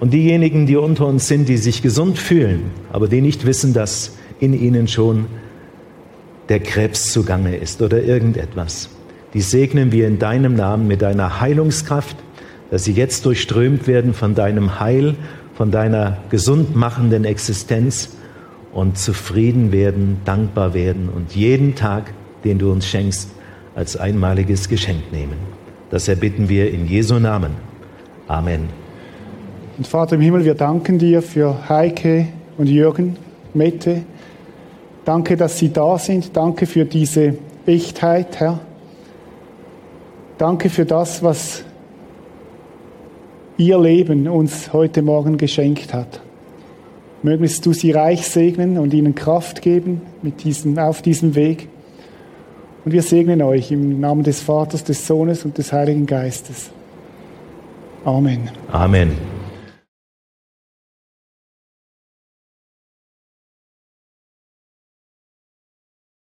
[0.00, 4.16] Und diejenigen, die unter uns sind, die sich gesund fühlen, aber die nicht wissen, dass
[4.40, 5.26] in ihnen schon
[6.48, 8.88] der Krebs zugange ist oder irgendetwas,
[9.34, 12.16] die segnen wir in deinem Namen mit deiner Heilungskraft,
[12.70, 15.16] dass sie jetzt durchströmt werden von deinem Heil,
[15.54, 18.16] von deiner gesundmachenden Existenz
[18.72, 22.12] und zufrieden werden, dankbar werden und jeden Tag,
[22.44, 23.30] den du uns schenkst,
[23.74, 25.36] als einmaliges Geschenk nehmen.
[25.90, 27.52] Das erbitten wir in Jesu Namen.
[28.26, 28.68] Amen.
[29.78, 33.16] Und Vater im Himmel, wir danken dir für Heike und Jürgen,
[33.54, 34.02] Mette.
[35.04, 36.36] Danke, dass sie da sind.
[36.36, 38.60] Danke für diese Echtheit, Herr.
[40.38, 41.64] Danke für das, was
[43.56, 46.20] ihr Leben uns heute Morgen geschenkt hat.
[47.24, 51.68] Mögest du sie reich segnen und ihnen Kraft geben mit diesem, auf diesem Weg.
[52.84, 56.70] Und wir segnen euch im Namen des Vaters, des Sohnes und des Heiligen Geistes.
[58.04, 58.48] Amen.
[58.70, 59.37] Amen.